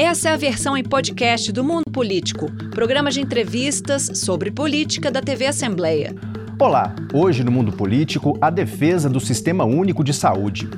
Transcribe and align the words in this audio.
Essa 0.00 0.28
é 0.28 0.32
a 0.32 0.36
versão 0.36 0.76
em 0.76 0.84
podcast 0.84 1.50
do 1.50 1.64
Mundo 1.64 1.90
Político, 1.92 2.46
programa 2.70 3.10
de 3.10 3.20
entrevistas 3.20 4.08
sobre 4.14 4.48
política 4.48 5.10
da 5.10 5.20
TV 5.20 5.46
Assembleia. 5.46 6.14
Olá, 6.56 6.94
hoje 7.12 7.42
no 7.42 7.50
Mundo 7.50 7.72
Político, 7.72 8.38
a 8.40 8.48
defesa 8.48 9.10
do 9.10 9.18
Sistema 9.18 9.64
Único 9.64 10.04
de 10.04 10.14
Saúde. 10.14 10.68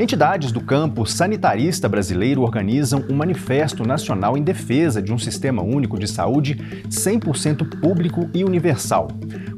Entidades 0.00 0.50
do 0.50 0.62
campo 0.62 1.04
sanitarista 1.04 1.86
brasileiro 1.86 2.40
organizam 2.40 3.04
um 3.10 3.14
manifesto 3.14 3.86
nacional 3.86 4.34
em 4.34 4.42
defesa 4.42 5.02
de 5.02 5.12
um 5.12 5.18
sistema 5.18 5.62
único 5.62 5.98
de 5.98 6.08
saúde 6.08 6.54
100% 6.88 7.78
público 7.82 8.26
e 8.32 8.42
universal. 8.42 9.08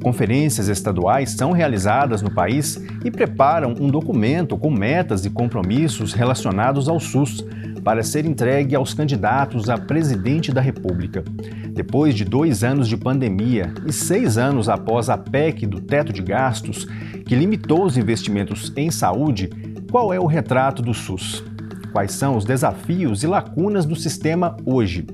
Conferências 0.02 0.66
estaduais 0.66 1.30
são 1.30 1.52
realizadas 1.52 2.22
no 2.22 2.30
país 2.34 2.76
e 3.04 3.10
preparam 3.10 3.72
um 3.78 3.86
documento 3.86 4.58
com 4.58 4.68
metas 4.68 5.24
e 5.24 5.30
compromissos 5.30 6.12
relacionados 6.12 6.88
ao 6.88 6.98
SUS 6.98 7.44
para 7.84 8.02
ser 8.02 8.24
entregue 8.24 8.74
aos 8.74 8.92
candidatos 8.94 9.70
a 9.70 9.78
presidente 9.78 10.50
da 10.50 10.60
República. 10.60 11.22
Depois 11.68 12.16
de 12.16 12.24
dois 12.24 12.64
anos 12.64 12.88
de 12.88 12.96
pandemia 12.96 13.72
e 13.86 13.92
seis 13.92 14.36
anos 14.36 14.68
após 14.68 15.08
a 15.08 15.16
PEC 15.16 15.66
do 15.66 15.80
teto 15.80 16.12
de 16.12 16.20
gastos, 16.20 16.84
que 17.24 17.36
limitou 17.36 17.84
os 17.84 17.96
investimentos 17.96 18.72
em 18.76 18.90
saúde, 18.90 19.48
qual 19.92 20.10
é 20.10 20.18
o 20.18 20.24
retrato 20.24 20.80
do 20.80 20.94
SUS? 20.94 21.44
Quais 21.92 22.12
são 22.12 22.34
os 22.34 22.46
desafios 22.46 23.22
e 23.22 23.26
lacunas 23.26 23.84
do 23.84 23.94
sistema 23.94 24.56
hoje? 24.64 25.06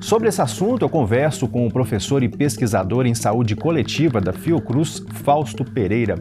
Sobre 0.00 0.26
esse 0.30 0.40
assunto, 0.40 0.82
eu 0.82 0.88
converso 0.88 1.46
com 1.46 1.66
o 1.66 1.70
professor 1.70 2.22
e 2.22 2.28
pesquisador 2.28 3.04
em 3.04 3.14
saúde 3.14 3.54
coletiva 3.54 4.18
da 4.18 4.32
Fiocruz, 4.32 5.04
Fausto 5.22 5.66
Pereira. 5.66 6.14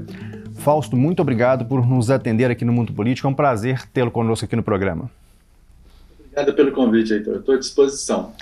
Fausto, 0.56 0.98
muito 0.98 1.22
obrigado 1.22 1.64
por 1.64 1.88
nos 1.88 2.12
atender 2.12 2.52
aqui 2.52 2.66
no 2.66 2.74
Mundo 2.74 2.92
Político. 2.92 3.30
É 3.30 3.32
um 3.32 3.34
prazer 3.34 3.88
tê-lo 3.88 4.12
conosco 4.12 4.44
aqui 4.44 4.58
no 4.58 4.64
programa. 4.64 5.10
Obrigado 6.20 6.54
pelo 6.54 6.74
convite, 6.74 7.14
Heitor. 7.14 7.38
Estou 7.38 7.56
à 7.56 7.58
disposição. 7.58 8.34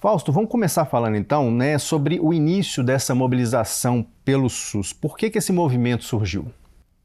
Fausto, 0.00 0.32
vamos 0.32 0.48
começar 0.48 0.86
falando 0.86 1.16
então 1.16 1.50
né, 1.50 1.76
sobre 1.76 2.18
o 2.18 2.32
início 2.32 2.82
dessa 2.82 3.14
mobilização 3.14 4.06
pelo 4.24 4.48
SUS. 4.48 4.94
Por 4.94 5.18
que, 5.18 5.28
que 5.28 5.36
esse 5.36 5.52
movimento 5.52 6.02
surgiu? 6.04 6.46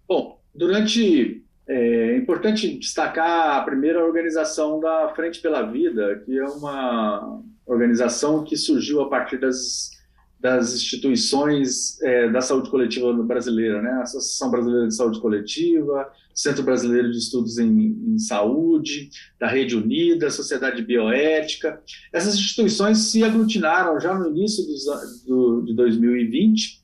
Bom, 0.08 0.40
durante 0.56 1.45
é 1.68 2.16
importante 2.16 2.78
destacar 2.78 3.58
a 3.58 3.62
primeira 3.64 4.04
organização 4.04 4.80
da 4.80 5.12
Frente 5.16 5.42
pela 5.42 5.64
Vida, 5.64 6.22
que 6.24 6.38
é 6.38 6.46
uma 6.46 7.42
organização 7.66 8.44
que 8.44 8.56
surgiu 8.56 9.02
a 9.02 9.10
partir 9.10 9.40
das, 9.40 9.90
das 10.40 10.76
instituições 10.76 12.00
é, 12.04 12.30
da 12.30 12.40
saúde 12.40 12.70
coletiva 12.70 13.12
brasileira, 13.14 13.82
né? 13.82 13.94
Associação 14.04 14.52
Brasileira 14.52 14.88
de 14.88 14.96
Saúde 14.96 15.20
Coletiva, 15.20 16.08
Centro 16.36 16.62
Brasileiro 16.62 17.10
de 17.10 17.18
Estudos 17.18 17.58
em, 17.58 17.98
em 18.14 18.20
Saúde, 18.20 19.10
da 19.40 19.48
Rede 19.48 19.76
Unida, 19.76 20.30
Sociedade 20.30 20.84
Bioética. 20.84 21.82
Essas 22.14 22.36
instituições 22.36 23.00
se 23.00 23.24
aglutinaram 23.24 24.00
já 24.00 24.14
no 24.14 24.30
início 24.30 24.64
dos, 24.64 25.24
do, 25.26 25.64
de 25.64 25.74
2020 25.74 26.84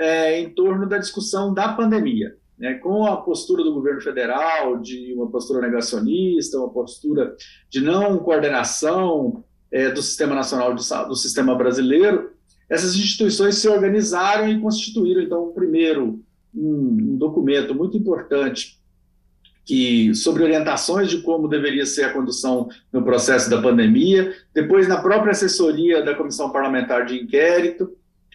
é, 0.00 0.40
em 0.40 0.50
torno 0.50 0.88
da 0.88 0.98
discussão 0.98 1.54
da 1.54 1.72
pandemia 1.72 2.36
né, 2.58 2.74
com 2.74 3.04
a 3.06 3.16
postura 3.18 3.62
do 3.62 3.74
governo 3.74 4.00
federal 4.00 4.78
de 4.78 5.12
uma 5.14 5.28
postura 5.30 5.60
negacionista, 5.60 6.58
uma 6.58 6.70
postura 6.70 7.36
de 7.68 7.80
não 7.80 8.18
coordenação 8.18 9.44
é, 9.70 9.90
do 9.90 10.02
sistema 10.02 10.34
nacional 10.34 10.74
de, 10.74 10.82
do 11.08 11.16
sistema 11.16 11.54
brasileiro, 11.54 12.30
essas 12.68 12.96
instituições 12.96 13.56
se 13.56 13.68
organizaram 13.68 14.48
e 14.48 14.60
constituíram 14.60 15.22
então 15.22 15.52
primeiro 15.52 16.20
um, 16.54 17.12
um 17.12 17.16
documento 17.16 17.74
muito 17.74 17.96
importante 17.96 18.80
que 19.64 20.14
sobre 20.14 20.44
orientações 20.44 21.10
de 21.10 21.18
como 21.22 21.48
deveria 21.48 21.84
ser 21.84 22.04
a 22.04 22.12
condução 22.12 22.68
no 22.92 23.02
processo 23.02 23.50
da 23.50 23.60
pandemia, 23.60 24.32
depois 24.54 24.86
na 24.86 25.02
própria 25.02 25.32
assessoria 25.32 26.02
da 26.02 26.14
comissão 26.14 26.50
parlamentar 26.50 27.04
de 27.04 27.20
inquérito 27.20 27.92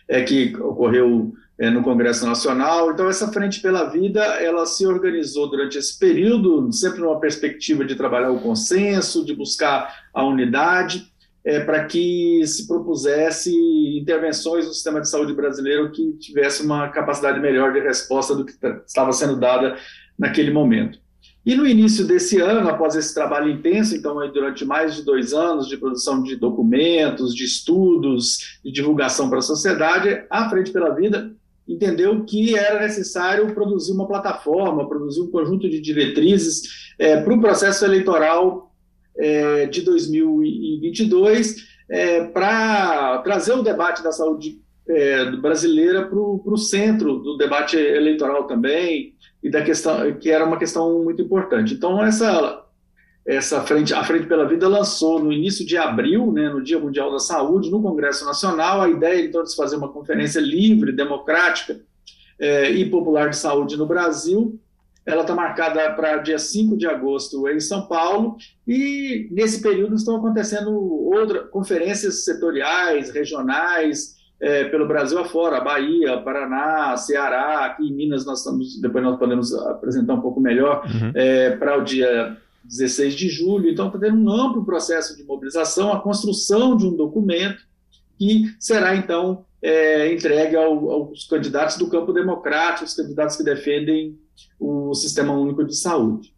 é 0.07 0.21
que 0.21 0.53
ocorreu 0.57 1.33
no 1.69 1.83
Congresso 1.83 2.25
Nacional. 2.25 2.91
Então, 2.91 3.07
essa 3.07 3.31
Frente 3.31 3.61
pela 3.61 3.85
Vida, 3.85 4.19
ela 4.19 4.65
se 4.65 4.85
organizou 4.85 5.47
durante 5.47 5.77
esse 5.77 5.97
período, 5.99 6.71
sempre 6.73 7.01
numa 7.01 7.19
perspectiva 7.19 7.85
de 7.85 7.93
trabalhar 7.93 8.31
o 8.31 8.39
consenso, 8.39 9.23
de 9.23 9.35
buscar 9.35 10.07
a 10.13 10.25
unidade, 10.25 11.11
é, 11.43 11.59
para 11.59 11.85
que 11.85 12.41
se 12.47 12.67
propusesse 12.67 13.51
intervenções 13.97 14.65
no 14.65 14.73
sistema 14.73 15.01
de 15.01 15.09
saúde 15.09 15.33
brasileiro 15.33 15.91
que 15.91 16.13
tivesse 16.13 16.63
uma 16.63 16.89
capacidade 16.89 17.39
melhor 17.39 17.73
de 17.73 17.79
resposta 17.79 18.35
do 18.35 18.45
que 18.45 18.53
estava 18.85 19.11
sendo 19.11 19.35
dada 19.39 19.77
naquele 20.17 20.51
momento. 20.51 20.99
E 21.43 21.55
no 21.55 21.65
início 21.65 22.05
desse 22.05 22.39
ano, 22.39 22.69
após 22.69 22.95
esse 22.95 23.13
trabalho 23.15 23.49
intenso, 23.49 23.95
então 23.95 24.15
durante 24.31 24.63
mais 24.63 24.95
de 24.95 25.01
dois 25.01 25.33
anos 25.33 25.67
de 25.67 25.77
produção 25.77 26.21
de 26.21 26.35
documentos, 26.35 27.33
de 27.33 27.43
estudos, 27.43 28.59
de 28.63 28.71
divulgação 28.71 29.27
para 29.27 29.39
a 29.39 29.43
sociedade, 29.43 30.23
a 30.29 30.47
Frente 30.49 30.71
pela 30.71 30.93
Vida 30.93 31.35
entendeu 31.67 32.23
que 32.23 32.57
era 32.57 32.81
necessário 32.81 33.53
produzir 33.53 33.93
uma 33.93 34.07
plataforma, 34.07 34.87
produzir 34.87 35.21
um 35.21 35.31
conjunto 35.31 35.69
de 35.69 35.79
diretrizes 35.79 36.93
é, 36.97 37.21
para 37.21 37.33
o 37.33 37.41
processo 37.41 37.85
eleitoral 37.85 38.73
é, 39.17 39.65
de 39.67 39.81
2022, 39.81 41.67
é, 41.89 42.23
para 42.25 43.19
trazer 43.19 43.53
o 43.53 43.63
debate 43.63 44.03
da 44.03 44.11
saúde 44.11 44.59
é, 44.87 45.31
brasileira 45.31 46.07
para 46.07 46.17
o 46.17 46.57
centro 46.57 47.19
do 47.19 47.37
debate 47.37 47.77
eleitoral 47.77 48.45
também, 48.45 49.13
e 49.43 49.49
da 49.49 49.63
questão 49.63 50.13
que 50.13 50.29
era 50.29 50.45
uma 50.45 50.57
questão 50.57 51.03
muito 51.03 51.21
importante. 51.21 51.73
Então, 51.73 52.03
essa 52.03 52.63
essa 53.25 53.61
frente, 53.61 53.93
a 53.93 54.03
Frente 54.03 54.25
pela 54.25 54.47
Vida 54.47 54.67
lançou 54.67 55.19
no 55.19 55.31
início 55.31 55.65
de 55.65 55.77
abril, 55.77 56.31
né, 56.31 56.49
no 56.49 56.61
Dia 56.61 56.79
Mundial 56.79 57.11
da 57.11 57.19
Saúde, 57.19 57.69
no 57.69 57.81
Congresso 57.81 58.25
Nacional, 58.25 58.81
a 58.81 58.89
ideia 58.89 59.25
então, 59.25 59.43
de 59.43 59.51
se 59.51 59.55
fazer 59.55 59.75
uma 59.75 59.89
conferência 59.89 60.39
livre, 60.39 60.91
democrática 60.91 61.79
é, 62.39 62.71
e 62.71 62.89
popular 62.89 63.29
de 63.29 63.37
saúde 63.37 63.77
no 63.77 63.85
Brasil. 63.85 64.59
Ela 65.05 65.21
está 65.21 65.35
marcada 65.35 65.91
para 65.93 66.17
dia 66.17 66.39
5 66.39 66.75
de 66.77 66.87
agosto 66.87 67.47
em 67.47 67.59
São 67.59 67.87
Paulo, 67.87 68.37
e 68.67 69.27
nesse 69.31 69.61
período 69.61 69.95
estão 69.95 70.15
acontecendo 70.15 70.71
outras 70.71 71.49
conferências 71.49 72.23
setoriais, 72.23 73.11
regionais, 73.11 74.15
é, 74.39 74.63
pelo 74.65 74.87
Brasil 74.87 75.19
afora, 75.19 75.61
Bahia, 75.61 76.17
Paraná, 76.17 76.97
Ceará, 76.97 77.65
aqui 77.65 77.87
em 77.87 77.93
Minas 77.93 78.25
nós 78.25 78.39
estamos, 78.39 78.81
depois 78.81 79.03
nós 79.03 79.19
podemos 79.19 79.53
apresentar 79.53 80.15
um 80.15 80.21
pouco 80.21 80.39
melhor, 80.39 80.83
uhum. 80.85 81.11
é, 81.13 81.51
para 81.51 81.77
o 81.77 81.83
dia 81.83 82.35
16 82.63 83.15
de 83.15 83.29
julho. 83.29 83.69
Então, 83.69 83.87
está 83.87 83.99
tendo 83.99 84.17
um 84.17 84.29
amplo 84.29 84.65
processo 84.65 85.15
de 85.15 85.23
mobilização, 85.23 85.91
a 85.91 85.99
construção 85.99 86.75
de 86.75 86.85
um 86.85 86.95
documento 86.95 87.63
que 88.17 88.55
será, 88.59 88.95
então, 88.95 89.45
é, 89.61 90.13
entregue 90.13 90.55
ao, 90.55 90.89
aos 90.91 91.25
candidatos 91.25 91.77
do 91.77 91.87
campo 91.87 92.13
democrático, 92.13 92.85
os 92.85 92.93
candidatos 92.93 93.35
que 93.35 93.43
defendem 93.43 94.17
o 94.59 94.93
Sistema 94.93 95.33
Único 95.33 95.63
de 95.63 95.75
Saúde. 95.75 96.33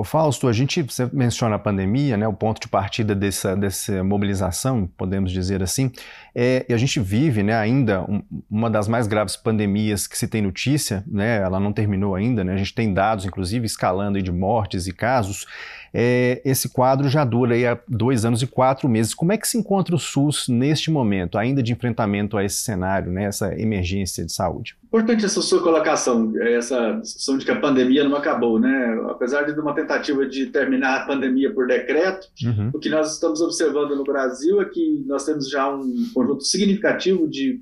O 0.00 0.04
Fausto, 0.04 0.48
a 0.48 0.52
gente 0.54 0.80
você 0.80 1.10
menciona 1.12 1.56
a 1.56 1.58
pandemia, 1.58 2.16
né, 2.16 2.26
o 2.26 2.32
ponto 2.32 2.58
de 2.58 2.68
partida 2.68 3.14
dessa, 3.14 3.54
dessa 3.54 4.02
mobilização, 4.02 4.86
podemos 4.96 5.30
dizer 5.30 5.62
assim, 5.62 5.92
é, 6.34 6.64
e 6.66 6.72
a 6.72 6.76
gente 6.78 6.98
vive 6.98 7.42
né, 7.42 7.54
ainda 7.54 8.00
um, 8.10 8.22
uma 8.50 8.70
das 8.70 8.88
mais 8.88 9.06
graves 9.06 9.36
pandemias 9.36 10.06
que 10.06 10.16
se 10.16 10.26
tem 10.26 10.40
notícia, 10.40 11.04
né, 11.06 11.42
ela 11.42 11.60
não 11.60 11.70
terminou 11.70 12.14
ainda, 12.14 12.42
né, 12.42 12.54
a 12.54 12.56
gente 12.56 12.74
tem 12.74 12.94
dados, 12.94 13.26
inclusive, 13.26 13.66
escalando 13.66 14.22
de 14.22 14.32
mortes 14.32 14.86
e 14.86 14.92
casos, 14.94 15.46
é, 15.92 16.40
esse 16.44 16.68
quadro 16.68 17.08
já 17.08 17.24
dura 17.24 17.54
aí 17.54 17.66
há 17.66 17.78
dois 17.88 18.24
anos 18.24 18.42
e 18.42 18.46
quatro 18.46 18.88
meses. 18.88 19.14
Como 19.14 19.32
é 19.32 19.36
que 19.36 19.46
se 19.46 19.58
encontra 19.58 19.94
o 19.94 19.98
SUS 19.98 20.48
neste 20.48 20.90
momento, 20.90 21.36
ainda 21.36 21.62
de 21.62 21.72
enfrentamento 21.72 22.36
a 22.36 22.44
esse 22.44 22.58
cenário, 22.58 23.10
né, 23.10 23.24
essa 23.24 23.58
emergência 23.60 24.24
de 24.24 24.32
saúde? 24.32 24.76
Importante 24.84 25.24
essa 25.24 25.40
sua 25.40 25.62
colocação, 25.62 26.32
essa 26.40 26.98
discussão 27.00 27.38
de 27.38 27.44
que 27.44 27.50
a 27.50 27.60
pandemia 27.60 28.04
não 28.04 28.16
acabou, 28.16 28.58
né? 28.58 29.00
Apesar 29.08 29.42
de 29.42 29.58
uma 29.58 29.74
tentativa 29.74 30.26
de 30.26 30.46
terminar 30.46 31.02
a 31.02 31.06
pandemia 31.06 31.52
por 31.52 31.66
decreto, 31.66 32.28
uhum. 32.44 32.70
o 32.74 32.78
que 32.78 32.88
nós 32.88 33.14
estamos 33.14 33.40
observando 33.40 33.94
no 33.94 34.04
Brasil 34.04 34.60
é 34.60 34.64
que 34.64 35.04
nós 35.06 35.24
temos 35.24 35.48
já 35.48 35.72
um 35.72 36.10
conjunto 36.12 36.44
significativo 36.44 37.28
de, 37.28 37.60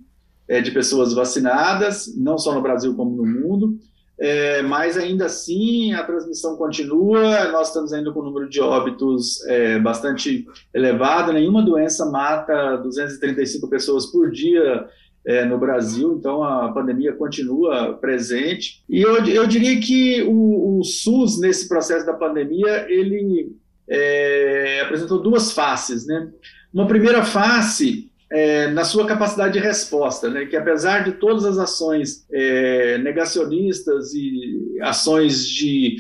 é, 0.49 0.61
de 0.61 0.71
pessoas 0.71 1.13
vacinadas, 1.13 2.15
não 2.17 2.39
só 2.39 2.55
no 2.55 2.63
Brasil 2.63 2.95
como 2.95 3.15
no 3.15 3.27
mundo, 3.27 3.79
é, 4.21 4.63
mas 4.63 4.97
ainda 4.97 5.27
assim 5.27 5.93
a 5.93 6.03
transmissão 6.03 6.57
continua, 6.57 7.49
nós 7.53 7.69
estamos 7.69 7.93
ainda 7.93 8.13
com 8.13 8.21
um 8.21 8.25
número 8.25 8.49
de 8.49 8.61
óbitos 8.61 9.45
é, 9.47 9.79
bastante 9.79 10.47
elevado, 10.75 11.33
nenhuma 11.33 11.63
doença 11.63 12.05
mata 12.07 12.77
235 12.79 13.69
pessoas 13.69 14.07
por 14.07 14.31
dia 14.31 14.89
é, 15.25 15.45
no 15.45 15.59
Brasil, 15.59 16.17
então 16.19 16.43
a 16.43 16.73
pandemia 16.73 17.13
continua 17.13 17.93
presente. 17.95 18.83
E 18.89 19.01
eu, 19.01 19.25
eu 19.27 19.47
diria 19.47 19.79
que 19.79 20.23
o, 20.23 20.79
o 20.79 20.85
SUS, 20.85 21.39
nesse 21.39 21.69
processo 21.69 22.07
da 22.07 22.15
pandemia, 22.15 22.87
ele 22.89 23.55
é, 23.89 24.81
apresentou 24.81 25.21
duas 25.21 25.53
faces. 25.53 26.07
Né? 26.07 26.31
Uma 26.73 26.87
primeira 26.87 27.23
face 27.25 28.08
é, 28.31 28.69
na 28.69 28.85
sua 28.85 29.07
capacidade 29.07 29.55
de 29.55 29.59
resposta, 29.59 30.29
né? 30.29 30.47
que 30.47 30.57
apesar 30.57 31.05
de 31.05 31.13
todas 31.13 31.45
as 31.45 31.59
ações 31.59 32.27
é, 32.31 32.99
negacionistas 32.99 34.13
e 34.15 34.79
ações 34.83 35.47
de 35.47 35.97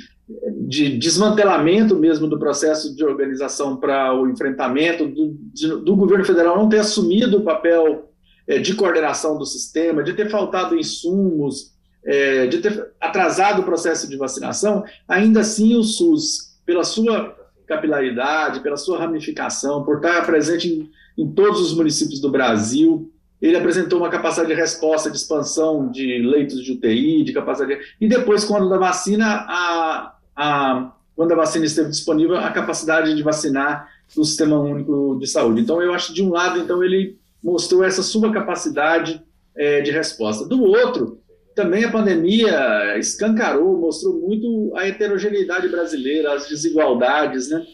de 0.66 0.98
desmantelamento 0.98 1.96
mesmo 1.96 2.26
do 2.26 2.38
processo 2.38 2.94
de 2.94 3.02
organização 3.02 3.76
para 3.76 4.14
o 4.14 4.28
enfrentamento, 4.28 5.06
do, 5.06 5.36
de, 5.54 5.68
do, 5.68 5.96
governo 5.96 6.24
federal 6.24 6.58
não 6.58 6.68
ter 6.68 6.80
assumido 6.80 7.38
o 7.38 7.44
papel 7.44 8.12
é, 8.46 8.58
de 8.58 8.74
coordenação 8.74 9.38
do 9.38 9.46
sistema, 9.46 10.02
de 10.02 10.12
ter 10.12 10.28
faltado 10.28 10.76
insumos, 10.76 11.72
é, 12.04 12.46
de 12.46 12.58
ter 12.58 12.90
atrasado 13.00 13.62
o 13.62 13.64
processo 13.64 14.08
de 14.08 14.16
vacinação, 14.16 14.84
ainda 15.08 15.40
assim 15.40 15.74
o 15.74 15.82
SUS, 15.82 16.58
pela 16.66 16.84
sua 16.84 17.34
capilaridade, 17.66 18.60
pela 18.60 18.76
sua 18.76 18.98
ramificação, 18.98 19.82
por 19.82 19.96
estar 19.96 20.24
presente 20.26 20.68
em, 20.68 20.90
em 21.18 21.28
todos 21.32 21.60
os 21.60 21.74
municípios 21.74 22.20
do 22.20 22.30
Brasil, 22.30 23.12
ele 23.42 23.56
apresentou 23.56 23.98
uma 23.98 24.08
capacidade 24.08 24.48
de 24.48 24.60
resposta, 24.60 25.10
de 25.10 25.16
expansão 25.16 25.90
de 25.90 26.18
leitos 26.22 26.62
de 26.62 26.72
UTI, 26.72 27.24
de 27.24 27.32
capacidade. 27.32 27.76
De... 27.76 27.86
E 28.00 28.08
depois, 28.08 28.44
quando 28.44 28.68
da 28.68 28.78
vacina, 28.78 29.26
a, 29.48 30.14
a, 30.36 30.92
quando 31.16 31.32
a 31.32 31.36
vacina 31.36 31.64
esteve 31.64 31.90
disponível, 31.90 32.36
a 32.36 32.50
capacidade 32.50 33.14
de 33.14 33.22
vacinar 33.22 33.88
no 34.16 34.24
Sistema 34.24 34.58
Único 34.58 35.18
de 35.20 35.26
Saúde. 35.26 35.60
Então, 35.60 35.82
eu 35.82 35.92
acho 35.92 36.14
de 36.14 36.22
um 36.22 36.30
lado, 36.30 36.58
então 36.60 36.82
ele 36.82 37.18
mostrou 37.42 37.84
essa 37.84 38.02
sua 38.02 38.32
capacidade 38.32 39.22
é, 39.56 39.80
de 39.80 39.90
resposta. 39.90 40.46
Do 40.46 40.62
outro, 40.62 41.20
também 41.54 41.84
a 41.84 41.90
pandemia 41.90 42.96
escancarou, 42.98 43.76
mostrou 43.78 44.14
muito 44.14 44.72
a 44.76 44.86
heterogeneidade 44.86 45.68
brasileira, 45.68 46.32
as 46.32 46.48
desigualdades, 46.48 47.50
né? 47.50 47.66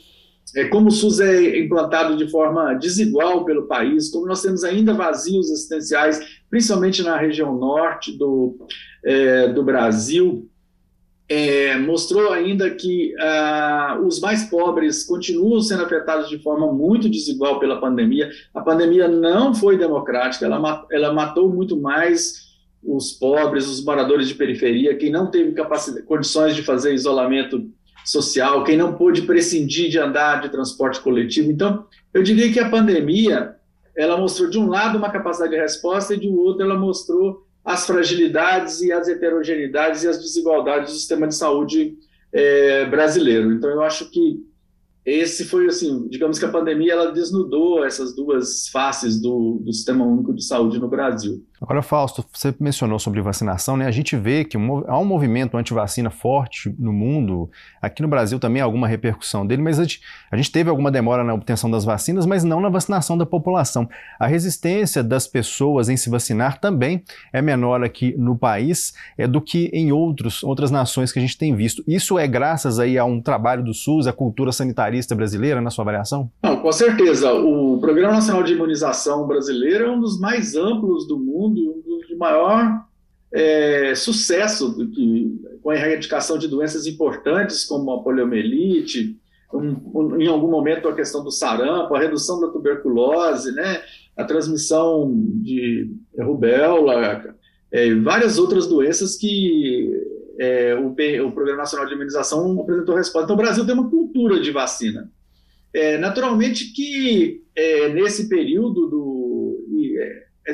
É, 0.56 0.64
como 0.64 0.88
o 0.88 0.92
SUS 0.92 1.20
é 1.20 1.58
implantado 1.58 2.16
de 2.16 2.30
forma 2.30 2.74
desigual 2.74 3.44
pelo 3.44 3.66
país, 3.66 4.08
como 4.08 4.26
nós 4.26 4.42
temos 4.42 4.62
ainda 4.62 4.94
vazios 4.94 5.50
assistenciais, 5.50 6.20
principalmente 6.48 7.02
na 7.02 7.16
região 7.16 7.56
norte 7.56 8.16
do, 8.16 8.56
é, 9.04 9.48
do 9.48 9.62
Brasil, 9.62 10.48
é, 11.28 11.76
mostrou 11.78 12.32
ainda 12.32 12.70
que 12.70 13.14
ah, 13.18 13.98
os 14.04 14.20
mais 14.20 14.44
pobres 14.44 15.04
continuam 15.04 15.60
sendo 15.60 15.82
afetados 15.82 16.28
de 16.28 16.38
forma 16.38 16.70
muito 16.72 17.08
desigual 17.08 17.58
pela 17.58 17.80
pandemia. 17.80 18.30
A 18.52 18.60
pandemia 18.60 19.08
não 19.08 19.54
foi 19.54 19.78
democrática, 19.78 20.44
ela, 20.44 20.86
ela 20.90 21.12
matou 21.12 21.48
muito 21.48 21.80
mais 21.80 22.44
os 22.82 23.12
pobres, 23.12 23.66
os 23.66 23.82
moradores 23.82 24.28
de 24.28 24.34
periferia, 24.34 24.94
quem 24.96 25.10
não 25.10 25.30
teve 25.30 25.54
condições 26.06 26.54
de 26.54 26.62
fazer 26.62 26.92
isolamento 26.92 27.70
social, 28.04 28.62
quem 28.64 28.76
não 28.76 28.94
pôde 28.94 29.22
prescindir 29.22 29.88
de 29.88 29.98
andar 29.98 30.40
de 30.40 30.50
transporte 30.50 31.00
coletivo. 31.00 31.50
Então, 31.50 31.86
eu 32.12 32.22
diria 32.22 32.52
que 32.52 32.60
a 32.60 32.68
pandemia, 32.68 33.56
ela 33.96 34.16
mostrou 34.16 34.50
de 34.50 34.58
um 34.58 34.68
lado 34.68 34.98
uma 34.98 35.10
capacidade 35.10 35.52
de 35.52 35.58
resposta 35.58 36.14
e 36.14 36.20
de 36.20 36.28
outro 36.28 36.62
ela 36.62 36.78
mostrou 36.78 37.44
as 37.64 37.86
fragilidades 37.86 38.82
e 38.82 38.92
as 38.92 39.08
heterogeneidades 39.08 40.02
e 40.02 40.08
as 40.08 40.18
desigualdades 40.18 40.92
do 40.92 40.98
sistema 40.98 41.26
de 41.26 41.34
saúde 41.34 41.96
é, 42.32 42.84
brasileiro. 42.84 43.52
Então, 43.52 43.70
eu 43.70 43.82
acho 43.82 44.10
que 44.10 44.44
esse 45.04 45.44
foi 45.44 45.66
assim, 45.66 46.08
digamos 46.08 46.38
que 46.38 46.44
a 46.46 46.50
pandemia 46.50 46.92
ela 46.92 47.12
desnudou 47.12 47.84
essas 47.84 48.16
duas 48.16 48.68
faces 48.68 49.20
do, 49.20 49.60
do 49.62 49.72
sistema 49.72 50.04
único 50.04 50.32
de 50.32 50.42
saúde 50.42 50.78
no 50.78 50.88
Brasil. 50.88 51.44
Agora, 51.64 51.80
Fausto, 51.80 52.22
você 52.30 52.54
mencionou 52.60 52.98
sobre 52.98 53.22
vacinação, 53.22 53.74
né? 53.74 53.86
A 53.86 53.90
gente 53.90 54.16
vê 54.16 54.44
que 54.44 54.58
há 54.86 54.98
um 54.98 55.04
movimento 55.04 55.56
anti-vacina 55.56 56.10
forte 56.10 56.74
no 56.78 56.92
mundo. 56.92 57.48
Aqui 57.80 58.02
no 58.02 58.08
Brasil 58.08 58.38
também 58.38 58.60
há 58.60 58.66
alguma 58.66 58.86
repercussão 58.86 59.46
dele, 59.46 59.62
mas 59.62 59.78
a 59.78 59.84
gente, 59.84 60.02
a 60.30 60.36
gente, 60.36 60.52
teve 60.52 60.68
alguma 60.68 60.90
demora 60.90 61.24
na 61.24 61.32
obtenção 61.32 61.70
das 61.70 61.82
vacinas, 61.82 62.26
mas 62.26 62.44
não 62.44 62.60
na 62.60 62.68
vacinação 62.68 63.16
da 63.16 63.24
população. 63.24 63.88
A 64.18 64.26
resistência 64.26 65.02
das 65.02 65.26
pessoas 65.26 65.88
em 65.88 65.96
se 65.96 66.10
vacinar 66.10 66.60
também 66.60 67.02
é 67.32 67.40
menor 67.40 67.82
aqui 67.82 68.14
no 68.18 68.36
país 68.36 68.92
é, 69.16 69.26
do 69.26 69.40
que 69.40 69.70
em 69.72 69.90
outros, 69.90 70.42
outras 70.42 70.70
nações 70.70 71.12
que 71.12 71.18
a 71.18 71.22
gente 71.22 71.38
tem 71.38 71.54
visto. 71.54 71.82
Isso 71.86 72.18
é 72.18 72.28
graças 72.28 72.78
aí 72.78 72.98
a 72.98 73.06
um 73.06 73.22
trabalho 73.22 73.64
do 73.64 73.72
SUS, 73.72 74.06
a 74.06 74.12
cultura 74.12 74.52
sanitarista 74.94 75.14
brasileira, 75.14 75.60
na 75.60 75.70
sua 75.70 75.82
avaliação? 75.82 76.30
Não, 76.42 76.56
com 76.60 76.72
certeza. 76.72 77.32
O 77.32 77.78
Programa 77.80 78.14
Nacional 78.14 78.42
de 78.42 78.52
Imunização 78.52 79.26
brasileiro 79.26 79.84
é 79.84 79.90
um 79.90 80.00
dos 80.00 80.18
mais 80.20 80.54
amplos 80.54 81.06
do 81.06 81.18
mundo 81.18 81.34
mundo 81.34 81.60
um 81.60 81.82
dos 81.82 82.06
de 82.06 82.14
maior 82.16 82.84
é, 83.32 83.94
sucesso 83.94 84.68
do 84.68 84.88
que, 84.88 85.40
com 85.62 85.70
a 85.70 85.76
erradicação 85.76 86.38
de 86.38 86.46
doenças 86.46 86.86
importantes 86.86 87.64
como 87.64 87.90
a 87.90 88.02
poliomielite, 88.02 89.16
um, 89.52 89.76
um, 89.94 90.20
em 90.20 90.28
algum 90.28 90.50
momento 90.50 90.88
a 90.88 90.94
questão 90.94 91.24
do 91.24 91.30
sarampo, 91.30 91.94
a 91.94 91.98
redução 91.98 92.40
da 92.40 92.48
tuberculose, 92.48 93.52
né, 93.52 93.80
a 94.16 94.24
transmissão 94.24 95.12
de 95.42 95.90
rubéola, 96.18 97.34
é, 97.72 97.94
várias 97.96 98.38
outras 98.38 98.66
doenças 98.66 99.16
que 99.16 99.90
é, 100.38 100.74
o, 100.74 100.88
o, 100.88 101.32
Programa 101.32 101.62
Nacional 101.62 101.86
de 101.86 101.94
Imunização 101.94 102.60
apresentou 102.60 102.94
resposta. 102.94 103.24
Então, 103.24 103.34
o 103.34 103.38
Brasil 103.38 103.64
tem 103.64 103.74
uma 103.74 103.90
cultura 103.90 104.40
de 104.40 104.50
vacina. 104.50 105.10
É, 105.72 105.98
naturalmente 105.98 106.72
que 106.72 107.42
é, 107.54 107.88
nesse 107.88 108.28
período 108.28 108.86
do, 108.88 109.14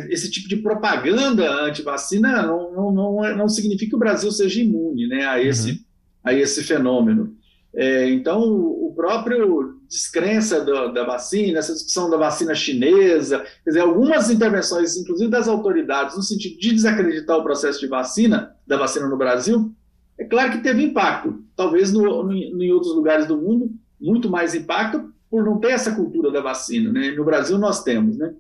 esse 0.08 0.30
tipo 0.30 0.48
de 0.48 0.56
propaganda 0.56 1.50
anti-vacina 1.64 2.42
não, 2.42 2.72
não, 2.72 2.92
não, 2.92 3.24
é, 3.24 3.36
não, 3.36 3.48
significa 3.48 3.90
que 3.90 3.96
o 3.96 3.98
Brasil 3.98 4.30
seja 4.30 4.60
imune 4.60 5.08
né, 5.08 5.26
a, 5.26 5.42
esse, 5.42 5.72
uhum. 5.72 5.78
a 6.24 6.32
esse 6.32 6.62
fenômeno. 6.62 7.34
É, 7.74 8.10
então, 8.10 8.42
o 8.42 8.92
próprio 8.94 9.80
descrença 9.88 10.64
do, 10.64 10.92
da 10.92 11.04
vacina, 11.04 11.58
essa 11.58 11.72
discussão 11.72 12.10
da 12.10 12.16
vacina 12.16 12.54
chinesa, 12.54 13.44
quer 13.64 13.70
dizer, 13.70 13.80
algumas 13.80 14.30
intervenções, 14.30 14.96
inclusive 14.96 15.30
das 15.30 15.48
autoridades, 15.48 16.16
no 16.16 16.22
sentido 16.22 16.58
de 16.58 16.72
desacreditar 16.72 17.36
o 17.36 17.42
processo 17.42 17.80
de 17.80 17.86
vacina, 17.86 18.56
da 18.66 18.76
vacina 18.76 19.08
no 19.08 19.16
Brasil, 19.16 19.72
é 20.18 20.24
claro 20.24 20.52
que 20.52 20.62
teve 20.62 20.82
impacto. 20.82 21.42
Talvez 21.56 21.92
no, 21.92 22.24
no, 22.24 22.32
em 22.32 22.72
outros 22.72 22.94
lugares 22.94 23.26
do 23.26 23.36
mundo, 23.36 23.70
muito 24.00 24.28
mais 24.28 24.54
impacto, 24.54 25.12
por 25.30 25.44
não 25.44 25.58
ter 25.58 25.70
essa 25.70 25.94
cultura 25.94 26.30
da 26.30 26.40
vacina. 26.40 26.92
Né? 26.92 27.12
No 27.12 27.24
Brasil, 27.24 27.56
nós 27.58 27.82
temos. 27.82 28.18
Né? 28.18 28.34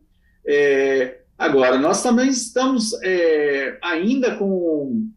É, 0.44 1.20
Agora, 1.40 1.78
nós 1.78 2.02
também 2.02 2.28
estamos 2.28 2.92
é, 3.02 3.78
ainda 3.82 4.36
com, 4.36 5.08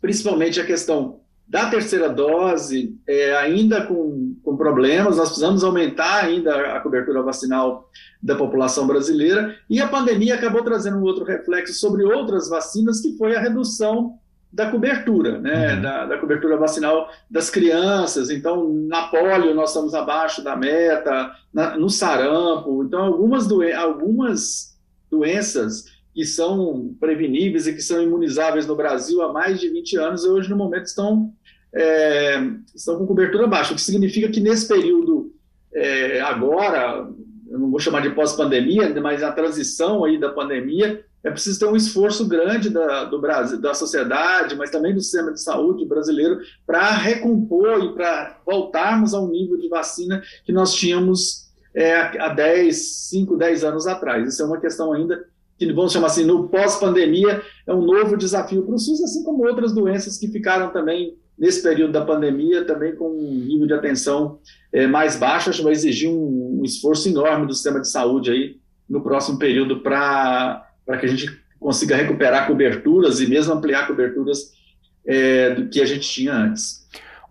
principalmente 0.00 0.60
a 0.60 0.66
questão 0.66 1.20
da 1.46 1.68
terceira 1.68 2.08
dose, 2.08 2.98
é, 3.06 3.36
ainda 3.36 3.86
com, 3.86 4.34
com 4.42 4.56
problemas, 4.56 5.16
nós 5.16 5.28
precisamos 5.28 5.62
aumentar 5.62 6.24
ainda 6.24 6.74
a 6.74 6.80
cobertura 6.80 7.22
vacinal 7.22 7.90
da 8.22 8.34
população 8.34 8.86
brasileira, 8.86 9.54
e 9.68 9.80
a 9.80 9.86
pandemia 9.86 10.34
acabou 10.34 10.62
trazendo 10.62 10.96
um 10.96 11.02
outro 11.02 11.24
reflexo 11.24 11.74
sobre 11.74 12.02
outras 12.02 12.48
vacinas, 12.48 13.00
que 13.00 13.16
foi 13.18 13.36
a 13.36 13.40
redução 13.40 14.18
da 14.50 14.70
cobertura, 14.70 15.38
né, 15.40 15.74
uhum. 15.74 15.82
da, 15.82 16.06
da, 16.06 16.18
cobertura 16.18 16.56
vacinal 16.56 17.10
das 17.28 17.50
crianças. 17.50 18.30
Então, 18.30 18.72
na 18.88 19.08
polio 19.08 19.52
nós 19.52 19.70
estamos 19.70 19.94
abaixo 19.94 20.42
da 20.44 20.54
meta, 20.54 21.32
na, 21.52 21.76
no 21.76 21.90
sarampo. 21.90 22.84
Então, 22.84 23.04
algumas, 23.04 23.48
algumas 23.76 24.78
doenças 25.10 25.86
que 26.14 26.24
são 26.24 26.94
preveníveis 27.00 27.66
e 27.66 27.74
que 27.74 27.82
são 27.82 28.00
imunizáveis 28.00 28.66
no 28.66 28.76
Brasil 28.76 29.20
há 29.20 29.32
mais 29.32 29.58
de 29.58 29.68
20 29.68 29.96
anos, 29.96 30.24
hoje, 30.24 30.48
no 30.48 30.56
momento, 30.56 30.84
estão, 30.84 31.32
é, 31.74 32.40
estão 32.72 32.96
com 32.96 33.06
cobertura 33.06 33.48
baixa, 33.48 33.72
o 33.72 33.74
que 33.74 33.82
significa 33.82 34.28
que 34.28 34.40
nesse 34.40 34.68
período, 34.68 35.32
é, 35.74 36.20
agora, 36.20 37.10
eu 37.50 37.58
não 37.58 37.68
vou 37.68 37.80
chamar 37.80 38.00
de 38.00 38.10
pós-pandemia, 38.10 38.94
mas 39.00 39.24
a 39.24 39.32
transição 39.32 40.04
aí 40.04 40.16
da 40.16 40.30
pandemia, 40.30 41.04
é 41.24 41.30
preciso 41.30 41.58
ter 41.58 41.66
um 41.66 41.74
esforço 41.74 42.28
grande 42.28 42.70
da, 42.70 43.04
do 43.04 43.20
Brasil, 43.20 43.60
da 43.60 43.74
sociedade, 43.74 44.54
mas 44.54 44.70
também 44.70 44.94
do 44.94 45.00
sistema 45.00 45.32
de 45.32 45.42
saúde 45.42 45.84
brasileiro, 45.84 46.38
para 46.64 46.90
recompor 46.90 47.82
e 47.82 47.92
para 47.92 48.38
voltarmos 48.46 49.14
ao 49.14 49.26
nível 49.26 49.56
de 49.56 49.68
vacina 49.68 50.22
que 50.44 50.52
nós 50.52 50.74
tínhamos 50.74 51.48
é, 51.74 51.96
há 52.20 52.28
10, 52.28 53.08
5, 53.08 53.36
10 53.36 53.64
anos 53.64 53.86
atrás. 53.86 54.28
Isso 54.28 54.42
é 54.42 54.46
uma 54.46 54.60
questão 54.60 54.92
ainda 54.92 55.24
que 55.58 55.72
vamos 55.72 55.92
chamar 55.92 56.08
assim, 56.08 56.24
no 56.24 56.48
pós-pandemia, 56.48 57.42
é 57.66 57.72
um 57.72 57.82
novo 57.82 58.16
desafio 58.16 58.62
para 58.62 58.74
o 58.74 58.78
SUS, 58.78 59.02
assim 59.02 59.22
como 59.22 59.46
outras 59.46 59.72
doenças 59.72 60.18
que 60.18 60.28
ficaram 60.28 60.70
também 60.70 61.16
nesse 61.38 61.62
período 61.62 61.92
da 61.92 62.04
pandemia, 62.04 62.64
também 62.64 62.94
com 62.94 63.08
um 63.08 63.34
nível 63.34 63.66
de 63.66 63.74
atenção 63.74 64.38
é, 64.72 64.86
mais 64.86 65.16
baixo, 65.16 65.50
acho 65.50 65.58
que 65.58 65.64
vai 65.64 65.72
exigir 65.72 66.08
um, 66.08 66.60
um, 66.60 66.64
esforço 66.64 67.08
enorme 67.08 67.46
do 67.46 67.54
sistema 67.54 67.80
de 67.80 67.88
saúde 67.88 68.30
aí 68.30 68.56
no 68.88 69.02
próximo 69.02 69.38
período 69.38 69.80
para 69.80 70.66
que 71.00 71.06
a 71.06 71.08
gente 71.08 71.44
consiga 71.58 71.96
recuperar 71.96 72.46
coberturas 72.46 73.20
e 73.20 73.26
mesmo 73.26 73.54
ampliar 73.54 73.86
coberturas 73.86 74.52
é, 75.06 75.50
do 75.54 75.68
que 75.68 75.80
a 75.80 75.86
gente 75.86 76.08
tinha 76.08 76.32
antes. 76.32 76.84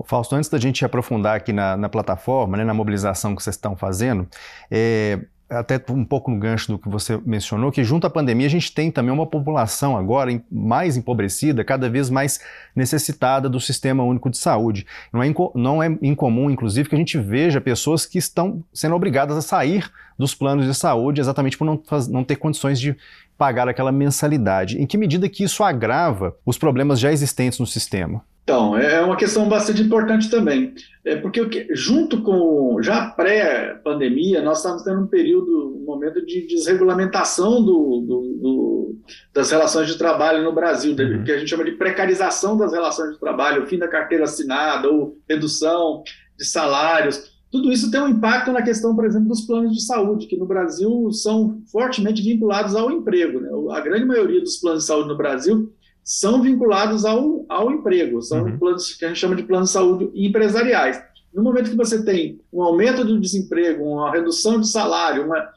Fausto, 0.05 0.35
antes 0.35 0.49
da 0.49 0.59
gente 0.59 0.83
aprofundar 0.83 1.37
aqui 1.37 1.53
na, 1.53 1.77
na 1.77 1.87
plataforma, 1.87 2.57
né, 2.57 2.63
na 2.63 2.73
mobilização 2.73 3.35
que 3.35 3.41
vocês 3.41 3.55
estão 3.55 3.75
fazendo, 3.75 4.27
é, 4.69 5.19
até 5.49 5.79
um 5.89 6.03
pouco 6.03 6.31
no 6.31 6.39
gancho 6.39 6.71
do 6.71 6.79
que 6.79 6.89
você 6.89 7.19
mencionou, 7.25 7.71
que 7.71 7.83
junto 7.83 8.07
à 8.07 8.09
pandemia 8.09 8.47
a 8.47 8.49
gente 8.49 8.73
tem 8.73 8.91
também 8.91 9.13
uma 9.13 9.25
população 9.25 9.95
agora 9.95 10.31
mais 10.51 10.97
empobrecida, 10.97 11.63
cada 11.63 11.89
vez 11.89 12.09
mais 12.09 12.39
necessitada 12.75 13.49
do 13.49 13.59
sistema 13.59 14.03
único 14.03 14.29
de 14.29 14.37
saúde. 14.37 14.85
Não 15.11 15.21
é, 15.21 15.33
não 15.55 15.83
é 15.83 15.97
incomum, 16.01 16.49
inclusive, 16.49 16.89
que 16.89 16.95
a 16.95 16.97
gente 16.97 17.17
veja 17.17 17.61
pessoas 17.61 18.05
que 18.05 18.17
estão 18.17 18.63
sendo 18.73 18.95
obrigadas 18.95 19.37
a 19.37 19.41
sair 19.41 19.91
dos 20.17 20.33
planos 20.33 20.65
de 20.65 20.73
saúde 20.73 21.21
exatamente 21.21 21.57
por 21.57 21.65
não, 21.65 21.81
não 22.09 22.23
ter 22.23 22.35
condições 22.35 22.79
de 22.79 22.95
pagar 23.37 23.67
aquela 23.67 23.91
mensalidade. 23.91 24.81
Em 24.81 24.85
que 24.85 24.97
medida 24.97 25.29
que 25.29 25.43
isso 25.43 25.63
agrava 25.63 26.35
os 26.45 26.57
problemas 26.57 26.99
já 26.99 27.11
existentes 27.11 27.59
no 27.59 27.67
sistema? 27.67 28.23
Então, 28.43 28.77
é 28.77 29.01
uma 29.01 29.15
questão 29.15 29.47
bastante 29.47 29.81
importante 29.81 30.29
também. 30.29 30.73
É 31.05 31.15
porque, 31.15 31.67
junto 31.71 32.21
com, 32.21 32.77
já 32.81 33.09
pré-pandemia, 33.09 34.41
nós 34.41 34.57
estávamos 34.57 34.83
tendo 34.83 35.01
um 35.01 35.07
período, 35.07 35.77
um 35.77 35.85
momento 35.85 36.25
de 36.25 36.45
desregulamentação 36.45 37.63
do, 37.63 38.01
do, 38.01 38.39
do, 38.41 38.95
das 39.33 39.49
relações 39.49 39.87
de 39.87 39.97
trabalho 39.97 40.43
no 40.43 40.51
Brasil, 40.51 40.91
uhum. 40.91 41.23
que 41.23 41.31
a 41.31 41.37
gente 41.37 41.49
chama 41.49 41.63
de 41.63 41.71
precarização 41.71 42.57
das 42.57 42.73
relações 42.73 43.13
de 43.13 43.19
trabalho, 43.19 43.63
o 43.63 43.65
fim 43.65 43.77
da 43.77 43.87
carteira 43.87 44.25
assinada, 44.25 44.89
ou 44.89 45.17
redução 45.27 46.03
de 46.37 46.43
salários. 46.43 47.31
Tudo 47.49 47.71
isso 47.71 47.89
tem 47.89 48.01
um 48.01 48.09
impacto 48.09 48.51
na 48.51 48.61
questão, 48.61 48.93
por 48.93 49.05
exemplo, 49.05 49.29
dos 49.29 49.41
planos 49.41 49.73
de 49.73 49.85
saúde, 49.85 50.27
que 50.27 50.35
no 50.35 50.45
Brasil 50.45 51.11
são 51.13 51.61
fortemente 51.71 52.21
vinculados 52.21 52.75
ao 52.75 52.91
emprego. 52.91 53.39
Né? 53.39 53.49
A 53.77 53.79
grande 53.79 54.03
maioria 54.05 54.41
dos 54.41 54.57
planos 54.57 54.81
de 54.83 54.87
saúde 54.87 55.07
no 55.07 55.15
Brasil 55.15 55.71
são 56.03 56.41
vinculados 56.41 57.05
ao, 57.05 57.45
ao 57.47 57.71
emprego, 57.71 58.21
são 58.21 58.43
uhum. 58.43 58.57
planos 58.57 58.93
que 58.93 59.05
a 59.05 59.07
gente 59.07 59.19
chama 59.19 59.35
de 59.35 59.43
planos 59.43 59.69
de 59.69 59.73
saúde 59.73 60.11
empresariais. 60.13 61.01
No 61.33 61.41
momento 61.41 61.69
que 61.69 61.77
você 61.77 62.03
tem 62.03 62.41
um 62.51 62.61
aumento 62.61 63.03
do 63.03 63.19
desemprego, 63.19 63.83
uma 63.83 64.11
redução 64.11 64.59
de 64.59 64.67
salário, 64.67 65.25
uma 65.25 65.49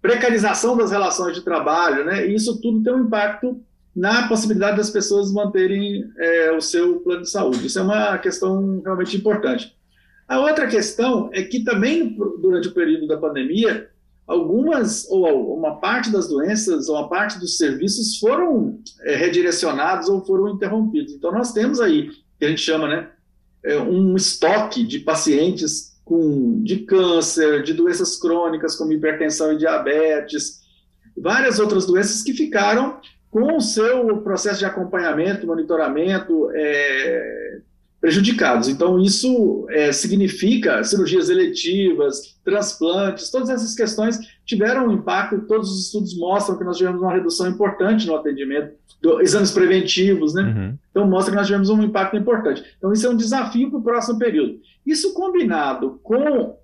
precarização 0.00 0.76
das 0.76 0.90
relações 0.90 1.34
de 1.34 1.42
trabalho, 1.42 2.04
né, 2.04 2.26
isso 2.26 2.60
tudo 2.60 2.82
tem 2.82 2.94
um 2.94 3.06
impacto 3.06 3.60
na 3.94 4.28
possibilidade 4.28 4.76
das 4.76 4.90
pessoas 4.90 5.32
manterem 5.32 6.04
é, 6.18 6.52
o 6.52 6.60
seu 6.60 7.00
plano 7.00 7.22
de 7.22 7.30
saúde. 7.30 7.66
Isso 7.66 7.78
é 7.78 7.82
uma 7.82 8.18
questão 8.18 8.82
realmente 8.84 9.16
importante. 9.16 9.74
A 10.28 10.38
outra 10.38 10.66
questão 10.66 11.30
é 11.32 11.42
que 11.42 11.64
também 11.64 12.14
durante 12.40 12.68
o 12.68 12.74
período 12.74 13.06
da 13.06 13.16
pandemia 13.16 13.88
algumas 14.26 15.06
ou 15.08 15.56
uma 15.56 15.76
parte 15.76 16.10
das 16.10 16.28
doenças 16.28 16.88
ou 16.88 16.96
a 16.96 17.08
parte 17.08 17.38
dos 17.38 17.56
serviços 17.56 18.18
foram 18.18 18.80
é, 19.02 19.14
redirecionados 19.14 20.08
ou 20.08 20.24
foram 20.24 20.48
interrompidos. 20.48 21.12
Então 21.14 21.30
nós 21.30 21.52
temos 21.52 21.80
aí 21.80 22.10
que 22.38 22.44
a 22.44 22.48
gente 22.48 22.60
chama, 22.60 22.88
né, 22.88 23.08
é, 23.64 23.78
um 23.78 24.16
estoque 24.16 24.82
de 24.84 24.98
pacientes 24.98 25.96
com 26.04 26.62
de 26.62 26.78
câncer, 26.80 27.62
de 27.62 27.72
doenças 27.72 28.16
crônicas 28.16 28.76
como 28.76 28.92
hipertensão 28.92 29.52
e 29.52 29.58
diabetes, 29.58 30.60
várias 31.16 31.58
outras 31.58 31.86
doenças 31.86 32.22
que 32.22 32.32
ficaram 32.32 33.00
com 33.30 33.56
o 33.56 33.60
seu 33.60 34.22
processo 34.22 34.60
de 34.60 34.64
acompanhamento, 34.64 35.46
monitoramento 35.46 36.50
é, 36.54 37.60
prejudicados. 38.06 38.68
Então, 38.68 39.00
isso 39.00 39.66
é, 39.68 39.90
significa 39.90 40.84
cirurgias 40.84 41.28
eletivas, 41.28 42.36
transplantes, 42.44 43.32
todas 43.32 43.50
essas 43.50 43.74
questões 43.74 44.16
tiveram 44.44 44.86
um 44.86 44.92
impacto. 44.92 45.44
Todos 45.48 45.72
os 45.72 45.86
estudos 45.86 46.16
mostram 46.16 46.56
que 46.56 46.62
nós 46.62 46.76
tivemos 46.76 47.02
uma 47.02 47.12
redução 47.12 47.48
importante 47.48 48.06
no 48.06 48.14
atendimento, 48.14 48.76
do, 49.02 49.20
exames 49.20 49.50
preventivos, 49.50 50.34
né? 50.34 50.42
Uhum. 50.42 50.78
Então, 50.88 51.04
mostra 51.08 51.32
que 51.32 51.36
nós 51.36 51.48
tivemos 51.48 51.68
um 51.68 51.82
impacto 51.82 52.16
importante. 52.16 52.62
Então, 52.78 52.92
isso 52.92 53.04
é 53.08 53.10
um 53.10 53.16
desafio 53.16 53.70
para 53.70 53.80
o 53.80 53.82
próximo 53.82 54.20
período. 54.20 54.60
Isso 54.86 55.12
combinado 55.12 55.98
com 56.00 56.56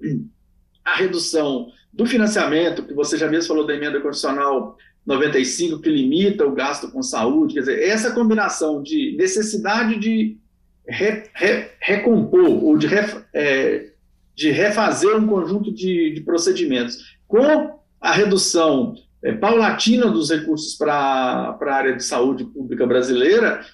a 0.85 0.95
redução 0.95 1.67
do 1.93 2.07
financiamento, 2.07 2.85
que 2.85 2.95
você 2.95 3.19
já 3.19 3.29
mesmo 3.29 3.49
falou 3.49 3.67
da 3.67 3.75
emenda 3.75 4.01
constitucional 4.01 4.77
95, 5.05 5.81
que 5.81 5.91
limita 5.91 6.47
o 6.47 6.55
gasto 6.55 6.89
com 6.93 7.03
saúde, 7.03 7.55
quer 7.55 7.61
dizer, 7.61 7.83
essa 7.83 8.13
combinação 8.13 8.81
de 8.81 9.17
necessidade 9.19 9.99
de 9.99 10.41
re, 10.87 11.25
re, 11.35 11.69
recompor 11.81 12.65
ou 12.65 12.77
de, 12.77 12.87
ref, 12.87 13.17
é, 13.33 13.91
de 14.35 14.51
refazer 14.51 15.17
um 15.17 15.27
conjunto 15.27 15.73
de, 15.73 16.15
de, 16.15 16.21
procedimentos. 16.21 17.17
Com 17.27 17.79
a 18.01 18.13
redução 18.13 18.95
é, 19.23 19.33
paulatina 19.33 20.09
dos 20.09 20.31
recursos 20.31 20.75
para 20.75 21.57
a 21.61 21.75
área 21.75 21.97
de 21.97 22.05
saúde 22.05 22.45
pública 22.45 22.87
brasileira, 22.87 23.65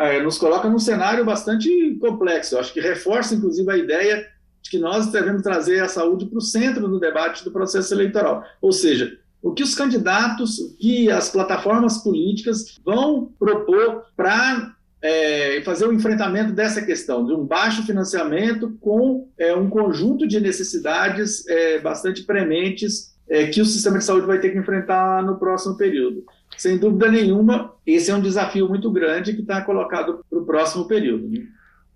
é, 0.00 0.22
nos 0.22 0.36
coloca 0.36 0.68
num 0.68 0.78
cenário 0.78 1.24
bastante 1.24 1.96
complexo. 2.00 2.54
Eu 2.54 2.60
acho 2.60 2.72
que 2.72 2.80
reforça, 2.80 3.34
inclusive, 3.34 3.70
a 3.70 3.76
ideia 3.76 4.26
de 4.60 4.70
que 4.70 4.78
nós 4.78 5.06
devemos 5.12 5.42
trazer 5.42 5.80
a 5.80 5.88
saúde 5.88 6.26
para 6.26 6.38
o 6.38 6.42
centro 6.42 6.88
do 6.88 6.98
debate 6.98 7.44
do 7.44 7.52
processo 7.52 7.94
eleitoral. 7.94 8.44
Ou 8.60 8.72
seja, 8.72 9.16
o 9.40 9.52
que 9.52 9.62
os 9.62 9.76
candidatos, 9.76 10.58
o 10.58 10.76
que 10.76 11.08
as 11.08 11.30
plataformas 11.30 11.98
políticas 11.98 12.76
vão 12.84 13.30
propor 13.38 14.06
para 14.16 14.74
é, 15.06 15.62
fazer 15.62 15.86
o 15.86 15.92
enfrentamento 15.92 16.52
dessa 16.52 16.84
questão, 16.84 17.24
de 17.24 17.32
um 17.32 17.44
baixo 17.44 17.86
financiamento 17.86 18.76
com 18.80 19.28
é, 19.38 19.54
um 19.54 19.70
conjunto 19.70 20.26
de 20.26 20.40
necessidades 20.40 21.46
é, 21.46 21.78
bastante 21.78 22.24
prementes 22.24 23.14
é, 23.28 23.46
que 23.46 23.60
o 23.60 23.64
sistema 23.64 23.98
de 23.98 24.04
saúde 24.04 24.26
vai 24.26 24.40
ter 24.40 24.50
que 24.50 24.58
enfrentar 24.58 25.22
no 25.22 25.38
próximo 25.38 25.76
período. 25.76 26.24
Sem 26.56 26.76
dúvida 26.76 27.08
nenhuma, 27.08 27.72
esse 27.86 28.10
é 28.10 28.16
um 28.16 28.20
desafio 28.20 28.68
muito 28.68 28.90
grande 28.90 29.34
que 29.34 29.42
está 29.42 29.60
colocado 29.60 30.24
para 30.28 30.38
o 30.40 30.44
próximo 30.44 30.88
período. 30.88 31.28
Né? 31.28 31.46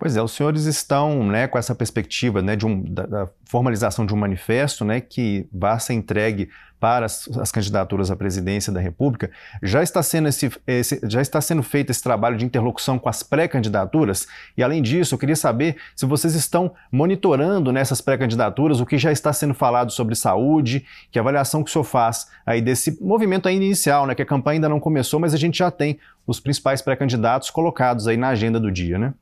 Pois 0.00 0.16
é, 0.16 0.22
os 0.22 0.32
senhores 0.32 0.64
estão 0.64 1.22
né, 1.22 1.46
com 1.46 1.58
essa 1.58 1.74
perspectiva 1.74 2.40
né, 2.40 2.56
de 2.56 2.64
um, 2.64 2.82
da, 2.82 3.04
da, 3.04 3.28
formalização 3.44 4.06
de 4.06 4.14
um 4.14 4.16
manifesto 4.16 4.82
né, 4.82 4.98
que 4.98 5.46
vá 5.52 5.78
ser 5.78 5.92
entregue 5.92 6.48
para 6.80 7.04
as, 7.04 7.28
as, 7.36 7.52
candidaturas 7.52 8.10
à 8.10 8.16
presidência 8.16 8.72
da 8.72 8.80
República. 8.80 9.30
Já 9.62 9.82
está, 9.82 10.02
sendo 10.02 10.28
esse, 10.28 10.50
esse, 10.66 10.98
já 11.04 11.20
está 11.20 11.38
sendo 11.42 11.62
feito 11.62 11.90
esse 11.90 12.02
trabalho 12.02 12.38
de 12.38 12.46
interlocução 12.46 12.98
com 12.98 13.10
as 13.10 13.22
pré-candidaturas? 13.22 14.26
E 14.56 14.62
além 14.62 14.80
disso, 14.80 15.14
eu 15.14 15.18
queria 15.18 15.36
saber 15.36 15.76
se 15.94 16.06
vocês 16.06 16.34
estão 16.34 16.72
monitorando 16.90 17.70
nessas 17.70 18.00
pré-candidaturas 18.00 18.80
o 18.80 18.86
que 18.86 18.96
já 18.96 19.12
está 19.12 19.34
sendo 19.34 19.52
falado 19.52 19.92
sobre 19.92 20.14
saúde, 20.14 20.86
que 21.12 21.18
avaliação 21.18 21.62
que 21.62 21.68
o 21.68 21.72
senhor 21.74 21.84
faz 21.84 22.26
aí 22.46 22.62
desse 22.62 22.96
movimento 23.04 23.50
ainda 23.50 23.66
inicial, 23.66 24.06
né, 24.06 24.14
que 24.14 24.22
a 24.22 24.26
campanha 24.26 24.56
ainda 24.56 24.68
não 24.70 24.80
começou, 24.80 25.20
mas 25.20 25.34
a 25.34 25.36
gente 25.36 25.58
já 25.58 25.70
tem 25.70 25.98
os 26.26 26.40
principais 26.40 26.80
pré-candidatos 26.80 27.50
colocados 27.50 28.08
aí 28.08 28.16
na 28.16 28.28
agenda 28.28 28.58
do 28.58 28.72
dia, 28.72 28.98
né? 28.98 29.12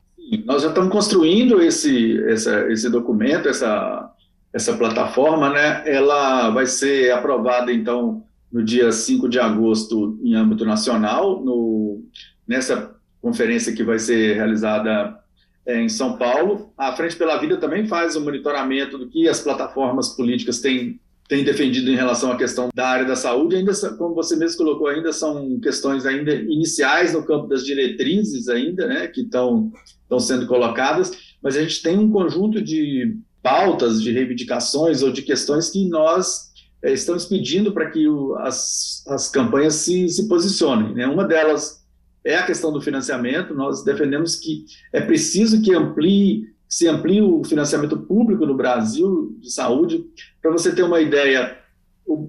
Nós 0.45 0.61
já 0.61 0.69
estamos 0.69 0.91
construindo 0.91 1.61
esse, 1.61 2.21
essa, 2.23 2.71
esse 2.71 2.89
documento, 2.89 3.49
essa, 3.49 4.11
essa 4.53 4.75
plataforma, 4.77 5.49
né? 5.49 5.83
Ela 5.85 6.49
vai 6.49 6.65
ser 6.65 7.11
aprovada, 7.11 7.71
então, 7.71 8.23
no 8.51 8.63
dia 8.63 8.91
5 8.91 9.27
de 9.27 9.39
agosto, 9.39 10.19
em 10.23 10.35
âmbito 10.35 10.65
nacional, 10.65 11.43
no, 11.43 12.03
nessa 12.47 12.95
conferência 13.21 13.73
que 13.73 13.83
vai 13.83 13.99
ser 13.99 14.35
realizada 14.35 15.17
é, 15.65 15.81
em 15.81 15.89
São 15.89 16.17
Paulo. 16.17 16.73
A 16.77 16.91
Frente 16.93 17.15
pela 17.15 17.37
Vida 17.37 17.57
também 17.57 17.87
faz 17.87 18.15
o 18.15 18.21
monitoramento 18.21 18.97
do 18.97 19.07
que 19.07 19.27
as 19.27 19.39
plataformas 19.39 20.09
políticas 20.09 20.59
têm 20.59 20.99
tem 21.29 21.43
defendido 21.43 21.91
em 21.91 21.95
relação 21.95 22.31
à 22.31 22.35
questão 22.35 22.69
da 22.73 22.87
área 22.87 23.05
da 23.05 23.15
saúde, 23.15 23.55
ainda 23.55 23.71
como 23.97 24.15
você 24.15 24.35
mesmo 24.35 24.57
colocou, 24.57 24.87
ainda 24.87 25.13
são 25.13 25.59
questões 25.59 26.03
ainda 26.07 26.33
iniciais 26.33 27.13
no 27.13 27.23
campo 27.23 27.47
das 27.47 27.63
diretrizes 27.63 28.49
ainda, 28.49 28.87
né, 28.87 29.07
que 29.07 29.21
estão 29.21 29.71
estão 30.01 30.19
sendo 30.19 30.47
colocadas, 30.47 31.11
mas 31.39 31.55
a 31.55 31.61
gente 31.61 31.83
tem 31.83 31.99
um 31.99 32.09
conjunto 32.09 32.59
de 32.59 33.15
pautas, 33.43 34.01
de 34.01 34.11
reivindicações 34.11 35.03
ou 35.03 35.11
de 35.11 35.21
questões 35.21 35.69
que 35.69 35.87
nós 35.87 36.49
é, 36.81 36.91
estamos 36.91 37.25
pedindo 37.25 37.71
para 37.71 37.91
que 37.91 38.07
o, 38.07 38.35
as, 38.39 39.05
as 39.07 39.29
campanhas 39.29 39.75
se, 39.75 40.09
se 40.09 40.27
posicionem. 40.27 40.95
Né? 40.95 41.05
Uma 41.05 41.25
delas 41.25 41.85
é 42.23 42.37
a 42.37 42.45
questão 42.45 42.73
do 42.73 42.81
financiamento. 42.81 43.53
Nós 43.53 43.83
defendemos 43.83 44.35
que 44.35 44.65
é 44.91 44.99
preciso 44.99 45.61
que 45.61 45.75
amplie 45.75 46.47
se 46.69 46.87
amplie 46.87 47.19
o 47.19 47.43
financiamento 47.43 47.97
público 47.97 48.45
no 48.45 48.55
Brasil 48.55 49.35
de 49.41 49.51
saúde. 49.51 50.05
Para 50.39 50.51
você 50.51 50.73
ter 50.73 50.83
uma 50.83 51.01
ideia, 51.01 51.57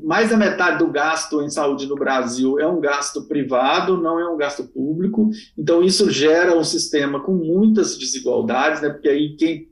mais 0.03 0.31
da 0.31 0.37
metade 0.37 0.79
do 0.79 0.91
gasto 0.91 1.43
em 1.43 1.51
saúde 1.51 1.87
no 1.87 1.95
Brasil 1.95 2.59
é 2.59 2.67
um 2.67 2.81
gasto 2.81 3.23
privado, 3.25 3.99
não 3.99 4.19
é 4.19 4.27
um 4.27 4.39
gasto 4.39 4.65
público. 4.65 5.31
Então, 5.59 5.83
isso 5.83 6.11
gera 6.11 6.57
um 6.57 6.65
sistema 6.65 7.21
com 7.21 7.33
muitas 7.33 7.99
desigualdades, 7.99 8.81
né? 8.81 8.89
porque 8.89 9.11
aí 9.11 9.37
quem 9.37 9.69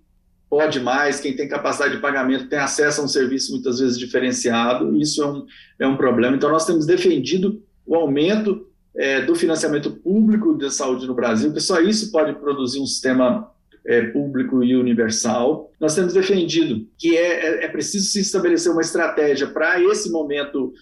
pode 0.50 0.80
mais, 0.80 1.18
quem 1.18 1.34
tem 1.34 1.48
capacidade 1.48 1.96
de 1.96 2.00
pagamento 2.00 2.48
tem 2.48 2.58
acesso 2.58 3.00
a 3.00 3.04
um 3.04 3.08
serviço 3.08 3.52
muitas 3.52 3.78
vezes 3.80 3.98
diferenciado, 3.98 4.96
isso 4.96 5.22
é 5.22 5.26
um, 5.26 5.46
é 5.78 5.86
um 5.86 5.96
problema. 5.96 6.36
Então, 6.36 6.50
nós 6.50 6.66
temos 6.66 6.84
defendido 6.84 7.62
o 7.86 7.94
aumento 7.94 8.66
é, 8.94 9.22
do 9.22 9.34
financiamento 9.34 9.90
público 9.90 10.56
de 10.58 10.70
saúde 10.70 11.06
no 11.06 11.14
Brasil, 11.14 11.52
que 11.54 11.60
só 11.60 11.80
isso 11.80 12.12
pode 12.12 12.34
produzir 12.34 12.80
um 12.80 12.86
sistema 12.86 13.50
é, 13.86 14.02
público 14.02 14.62
e 14.62 14.76
universal. 14.76 15.70
Nós 15.80 15.94
temos 15.94 16.12
defendido 16.12 16.86
que 16.98 17.16
é, 17.16 17.62
é, 17.62 17.64
é 17.64 17.68
preciso 17.68 18.06
se 18.06 18.20
estabelecer 18.20 18.70
uma 18.70 18.80
estratégia 18.80 19.46
para 19.48 19.82
esse 19.82 20.10
momento 20.10 20.72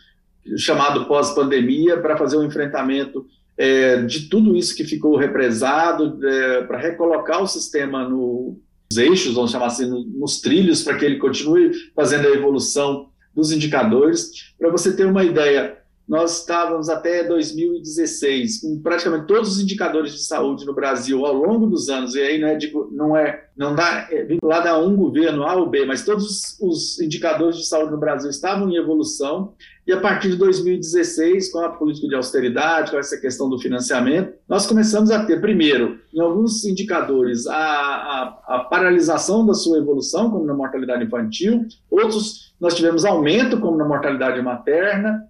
chamado 0.56 1.06
pós-pandemia, 1.06 1.98
para 1.98 2.16
fazer 2.16 2.36
um 2.36 2.44
enfrentamento 2.44 3.26
é, 3.58 4.02
de 4.02 4.28
tudo 4.28 4.56
isso 4.56 4.76
que 4.76 4.84
ficou 4.84 5.16
represado, 5.16 6.24
é, 6.24 6.62
para 6.64 6.78
recolocar 6.78 7.42
o 7.42 7.48
sistema 7.48 8.08
nos 8.08 8.56
eixos, 8.96 9.34
vamos 9.34 9.50
chamar 9.50 9.66
assim, 9.66 9.88
nos 10.16 10.40
trilhos, 10.40 10.82
para 10.82 10.96
que 10.96 11.04
ele 11.04 11.18
continue 11.18 11.72
fazendo 11.94 12.28
a 12.28 12.30
evolução 12.30 13.08
dos 13.34 13.50
indicadores. 13.50 14.52
Para 14.58 14.70
você 14.70 14.94
ter 14.94 15.06
uma 15.06 15.24
ideia, 15.24 15.78
nós 16.08 16.40
estávamos 16.40 16.88
até 16.88 17.24
2016 17.24 18.60
com 18.60 18.80
praticamente 18.80 19.26
todos 19.26 19.56
os 19.56 19.60
indicadores 19.60 20.12
de 20.12 20.22
saúde 20.22 20.64
no 20.64 20.72
Brasil 20.72 21.26
ao 21.26 21.34
longo 21.34 21.66
dos 21.66 21.88
anos, 21.88 22.14
e 22.14 22.20
aí 22.20 22.38
não 22.38 22.48
é, 22.48 22.58
não 22.92 23.16
é 23.16 23.46
não 23.56 23.74
dá 23.74 24.06
é 24.10 24.22
vinculado 24.22 24.68
a 24.68 24.78
um 24.78 24.94
governo 24.94 25.42
A 25.42 25.54
ou 25.56 25.68
B, 25.68 25.84
mas 25.84 26.04
todos 26.04 26.56
os 26.60 27.00
indicadores 27.00 27.56
de 27.56 27.66
saúde 27.66 27.90
no 27.90 27.98
Brasil 27.98 28.30
estavam 28.30 28.68
em 28.70 28.76
evolução, 28.76 29.54
e 29.86 29.92
a 29.92 30.00
partir 30.00 30.30
de 30.30 30.36
2016, 30.36 31.52
com 31.52 31.60
a 31.60 31.70
política 31.70 32.08
de 32.08 32.14
austeridade, 32.14 32.90
com 32.90 32.98
essa 32.98 33.16
questão 33.18 33.48
do 33.48 33.58
financiamento, 33.58 34.34
nós 34.48 34.66
começamos 34.66 35.10
a 35.10 35.24
ter, 35.24 35.40
primeiro, 35.40 36.00
em 36.12 36.20
alguns 36.20 36.64
indicadores, 36.64 37.46
a, 37.46 37.56
a, 37.56 38.42
a 38.48 38.58
paralisação 38.68 39.46
da 39.46 39.54
sua 39.54 39.78
evolução, 39.78 40.30
como 40.30 40.44
na 40.44 40.54
mortalidade 40.54 41.04
infantil, 41.04 41.64
outros 41.90 42.54
nós 42.60 42.74
tivemos 42.74 43.04
aumento, 43.04 43.60
como 43.60 43.76
na 43.76 43.86
mortalidade 43.86 44.40
materna, 44.42 45.22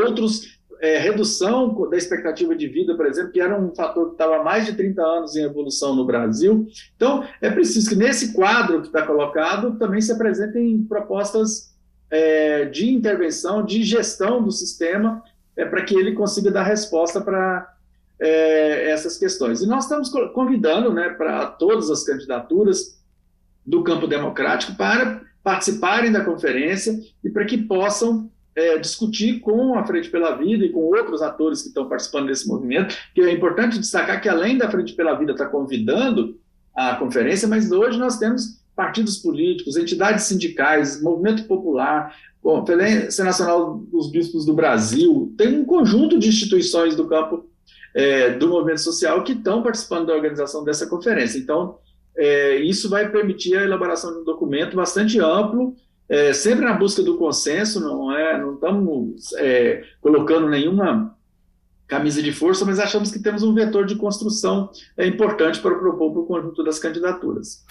outros 0.00 0.58
é, 0.80 0.98
redução 0.98 1.88
da 1.88 1.96
expectativa 1.96 2.54
de 2.54 2.68
vida, 2.68 2.94
por 2.94 3.06
exemplo, 3.06 3.32
que 3.32 3.40
era 3.40 3.58
um 3.58 3.74
fator 3.74 4.08
que 4.08 4.12
estava 4.12 4.36
há 4.36 4.44
mais 4.44 4.66
de 4.66 4.74
30 4.74 5.02
anos 5.02 5.36
em 5.36 5.42
evolução 5.42 5.94
no 5.94 6.04
Brasil. 6.04 6.66
Então, 6.96 7.24
é 7.40 7.50
preciso 7.50 7.88
que 7.88 7.96
nesse 7.96 8.32
quadro 8.32 8.80
que 8.80 8.88
está 8.88 9.02
colocado 9.06 9.78
também 9.78 10.00
se 10.00 10.12
apresentem 10.12 10.82
propostas 10.82 11.74
é, 12.10 12.66
de 12.66 12.92
intervenção, 12.92 13.64
de 13.64 13.82
gestão 13.82 14.42
do 14.42 14.50
sistema, 14.50 15.22
é, 15.56 15.64
para 15.64 15.82
que 15.82 15.94
ele 15.94 16.12
consiga 16.12 16.50
dar 16.50 16.64
resposta 16.64 17.20
para 17.20 17.72
é, 18.20 18.90
essas 18.90 19.16
questões. 19.16 19.62
E 19.62 19.66
nós 19.66 19.84
estamos 19.84 20.10
convidando 20.32 20.92
né, 20.92 21.10
para 21.10 21.46
todas 21.46 21.90
as 21.90 22.04
candidaturas 22.04 23.00
do 23.64 23.82
campo 23.82 24.06
democrático 24.06 24.76
para 24.76 25.22
participarem 25.42 26.12
da 26.12 26.24
conferência 26.24 26.98
e 27.22 27.30
para 27.30 27.44
que 27.44 27.58
possam 27.58 28.30
é, 28.56 28.78
discutir 28.78 29.40
com 29.40 29.76
a 29.76 29.84
Frente 29.84 30.08
pela 30.08 30.36
Vida 30.36 30.64
e 30.64 30.70
com 30.70 30.80
outros 30.80 31.22
atores 31.22 31.62
que 31.62 31.68
estão 31.68 31.88
participando 31.88 32.26
desse 32.26 32.46
movimento, 32.46 32.96
que 33.14 33.20
é 33.20 33.32
importante 33.32 33.78
destacar 33.78 34.20
que 34.20 34.28
além 34.28 34.56
da 34.56 34.70
Frente 34.70 34.94
pela 34.94 35.14
Vida 35.14 35.32
estar 35.32 35.46
tá 35.46 35.50
convidando 35.50 36.38
a 36.74 36.94
conferência, 36.96 37.48
mas 37.48 37.70
hoje 37.70 37.98
nós 37.98 38.18
temos 38.18 38.60
partidos 38.74 39.18
políticos, 39.18 39.76
entidades 39.76 40.24
sindicais, 40.24 41.00
movimento 41.00 41.44
popular, 41.44 42.14
Conferência 42.42 43.24
Nacional 43.24 43.78
dos 43.90 44.10
Bispos 44.10 44.44
do 44.44 44.52
Brasil, 44.52 45.32
tem 45.38 45.58
um 45.58 45.64
conjunto 45.64 46.18
de 46.18 46.28
instituições 46.28 46.94
do 46.94 47.06
campo 47.06 47.46
é, 47.94 48.30
do 48.30 48.48
movimento 48.48 48.82
social 48.82 49.24
que 49.24 49.32
estão 49.32 49.62
participando 49.62 50.08
da 50.08 50.14
organização 50.14 50.62
dessa 50.62 50.86
conferência. 50.86 51.38
Então, 51.38 51.78
é, 52.14 52.56
isso 52.56 52.90
vai 52.90 53.10
permitir 53.10 53.56
a 53.56 53.62
elaboração 53.62 54.12
de 54.12 54.18
um 54.18 54.24
documento 54.24 54.76
bastante 54.76 55.18
amplo 55.18 55.74
é, 56.08 56.32
sempre 56.32 56.64
na 56.64 56.74
busca 56.74 57.02
do 57.02 57.16
consenso, 57.16 57.80
não 57.80 58.12
é? 58.12 58.38
Não 58.38 58.54
estamos 58.54 59.32
é, 59.34 59.84
colocando 60.00 60.48
nenhuma 60.48 61.16
camisa 61.86 62.22
de 62.22 62.32
força, 62.32 62.64
mas 62.64 62.78
achamos 62.78 63.10
que 63.10 63.18
temos 63.18 63.42
um 63.42 63.54
vetor 63.54 63.86
de 63.86 63.96
construção 63.96 64.70
é, 64.96 65.06
importante 65.06 65.60
para 65.60 65.74
propor 65.74 66.12
para 66.12 66.20
o 66.20 66.26
conjunto 66.26 66.64
das 66.64 66.78
candidaturas. 66.78 67.64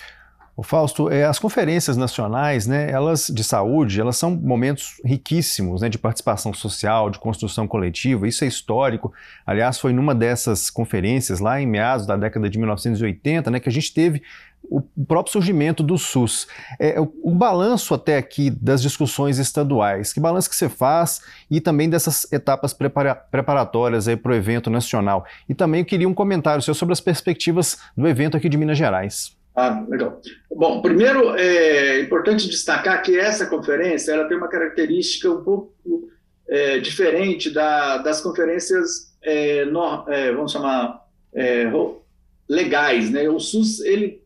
O 0.56 0.62
Fausto, 0.62 1.10
é, 1.10 1.24
as 1.24 1.40
conferências 1.40 1.98
nacionais, 1.98 2.68
né, 2.68 2.90
elas 2.92 3.28
de 3.28 3.44
saúde, 3.44 4.00
elas 4.00 4.18
são 4.18 4.36
momentos 4.36 5.02
riquíssimos, 5.04 5.82
né, 5.82 5.90
de 5.90 5.98
participação 5.98 6.54
social, 6.54 7.10
de 7.10 7.18
construção 7.18 7.68
coletiva. 7.68 8.28
Isso 8.28 8.44
é 8.44 8.48
histórico. 8.48 9.12
Aliás, 9.48 9.80
foi 9.80 9.92
numa 9.94 10.14
dessas 10.14 10.70
conferências 10.70 11.40
lá 11.40 11.60
em 11.60 11.66
meados 11.66 12.06
da 12.06 12.16
década 12.16 12.48
de 12.48 12.60
1980, 12.60 13.50
né, 13.50 13.60
que 13.60 13.68
a 13.68 13.72
gente 13.72 13.92
teve 13.92 14.22
o 14.70 14.82
próprio 15.06 15.34
surgimento 15.34 15.82
do 15.82 15.98
SUS. 15.98 16.48
É, 16.80 17.00
o, 17.00 17.12
o, 17.24 17.32
balanço 17.32 17.94
até 17.94 18.18
aqui 18.18 18.50
das 18.50 18.82
discussões 18.82 19.40
estaduais, 19.40 20.14
que 20.14 20.20
balanço 20.20 20.50
que 20.50 20.56
você 20.56 20.70
faz 20.70 21.22
e 21.50 21.60
também 21.60 21.90
dessas 21.90 22.32
etapas 22.32 22.74
prepara 22.74 23.14
preparatórias 23.14 24.06
para 24.22 24.32
o 24.32 24.36
evento 24.36 24.70
nacional. 24.70 25.26
E 25.50 25.54
também 25.54 25.82
eu 25.82 25.86
queria 25.86 26.08
um 26.08 26.14
comentário 26.14 26.62
seu 26.62 26.74
sobre 26.74 26.94
as 26.94 27.02
perspectivas 27.02 27.78
do 27.98 28.08
evento 28.08 28.38
aqui 28.38 28.48
de 28.48 28.58
Minas 28.58 28.78
Gerais. 28.78 29.36
Ah, 29.56 29.86
legal. 29.88 30.20
Bom, 30.50 30.82
primeiro 30.82 31.36
é 31.36 32.02
importante 32.02 32.50
destacar 32.50 33.02
que 33.04 33.18
essa 33.18 33.46
conferência 33.46 34.12
ela 34.12 34.28
tem 34.28 34.36
uma 34.36 34.48
característica 34.48 35.30
um 35.30 35.44
pouco 35.44 36.10
é, 36.48 36.80
diferente 36.80 37.52
da, 37.52 37.98
das 37.98 38.20
conferências, 38.20 39.16
é, 39.22 39.66
no, 39.66 40.10
é, 40.10 40.32
vamos 40.32 40.52
chamar, 40.52 41.04
é, 41.34 41.72
legais. 42.50 43.12
Né? 43.12 43.30
O 43.30 43.40
SUS 43.40 43.80
ele 43.82 44.24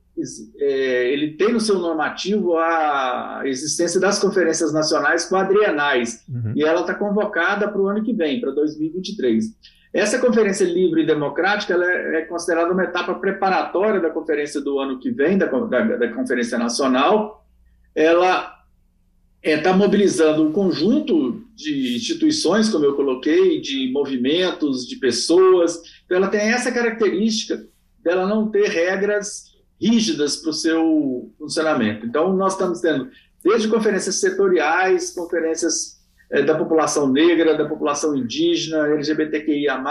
é, 0.57 1.13
ele 1.13 1.33
tem 1.33 1.53
no 1.53 1.59
seu 1.59 1.77
normativo 1.77 2.57
a 2.57 3.41
existência 3.45 3.99
das 3.99 4.17
conferências 4.17 4.73
nacionais 4.73 5.29
quadrienais, 5.29 6.23
uhum. 6.27 6.53
e 6.55 6.63
ela 6.63 6.81
está 6.81 6.95
convocada 6.95 7.67
para 7.67 7.79
o 7.79 7.87
ano 7.87 8.03
que 8.03 8.13
vem, 8.13 8.41
para 8.41 8.51
2023. 8.51 9.45
Essa 9.93 10.19
conferência 10.19 10.65
livre 10.65 11.03
e 11.03 11.05
democrática 11.05 11.73
é, 11.73 12.21
é 12.21 12.25
considerada 12.25 12.71
uma 12.71 12.83
etapa 12.83 13.15
preparatória 13.15 13.99
da 13.99 14.09
conferência 14.09 14.61
do 14.61 14.79
ano 14.79 14.99
que 14.99 15.11
vem, 15.11 15.37
da, 15.37 15.45
da, 15.45 15.81
da 15.81 16.13
conferência 16.13 16.57
nacional. 16.57 17.45
Ela 17.95 18.53
está 19.41 19.69
é, 19.69 19.73
mobilizando 19.73 20.43
um 20.43 20.51
conjunto 20.51 21.43
de 21.55 21.95
instituições, 21.95 22.69
como 22.69 22.85
eu 22.85 22.95
coloquei, 22.95 23.61
de 23.61 23.91
movimentos, 23.91 24.85
de 24.87 24.97
pessoas. 24.97 25.81
Então, 26.05 26.17
ela 26.17 26.27
tem 26.27 26.41
essa 26.41 26.71
característica 26.71 27.65
dela 28.03 28.27
não 28.27 28.49
ter 28.49 28.67
regras 28.69 29.55
rígidas 29.79 30.37
para 30.37 30.49
o 30.49 30.53
seu 30.53 31.31
funcionamento. 31.37 32.05
Então, 32.05 32.35
nós 32.35 32.53
estamos 32.53 32.81
tendo 32.81 33.09
desde 33.43 33.67
conferências 33.67 34.15
setoriais, 34.15 35.11
conferências 35.11 35.96
da 36.29 36.55
população 36.55 37.11
negra, 37.11 37.57
da 37.57 37.65
população 37.65 38.15
indígena, 38.15 38.87
LGBTQIA+, 38.87 39.81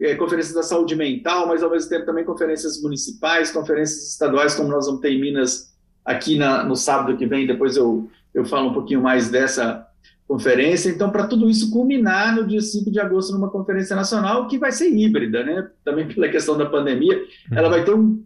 é, 0.00 0.14
conferências 0.16 0.54
da 0.54 0.62
saúde 0.62 0.96
mental, 0.96 1.46
mas 1.46 1.62
ao 1.62 1.70
mesmo 1.70 1.88
tempo 1.88 2.04
também 2.04 2.24
conferências 2.24 2.82
municipais, 2.82 3.52
conferências 3.52 4.10
estaduais, 4.10 4.54
como 4.54 4.68
nós 4.68 4.86
vamos 4.86 5.00
ter 5.00 5.10
em 5.10 5.20
Minas 5.20 5.72
aqui 6.04 6.36
na, 6.36 6.64
no 6.64 6.74
sábado 6.74 7.16
que 7.16 7.26
vem, 7.26 7.46
depois 7.46 7.76
eu, 7.76 8.08
eu 8.34 8.44
falo 8.44 8.70
um 8.70 8.74
pouquinho 8.74 9.00
mais 9.00 9.30
dessa 9.30 9.86
conferência. 10.26 10.90
Então, 10.90 11.10
para 11.10 11.26
tudo 11.26 11.48
isso 11.48 11.70
culminar 11.70 12.34
no 12.34 12.46
dia 12.46 12.60
5 12.60 12.90
de 12.90 12.98
agosto 12.98 13.32
numa 13.32 13.50
conferência 13.50 13.94
nacional 13.94 14.48
que 14.48 14.58
vai 14.58 14.72
ser 14.72 14.90
híbrida, 14.90 15.44
né? 15.44 15.70
Também 15.84 16.08
pela 16.08 16.28
questão 16.28 16.58
da 16.58 16.66
pandemia, 16.66 17.22
ela 17.52 17.68
vai 17.68 17.84
ter 17.84 17.94
um 17.94 18.24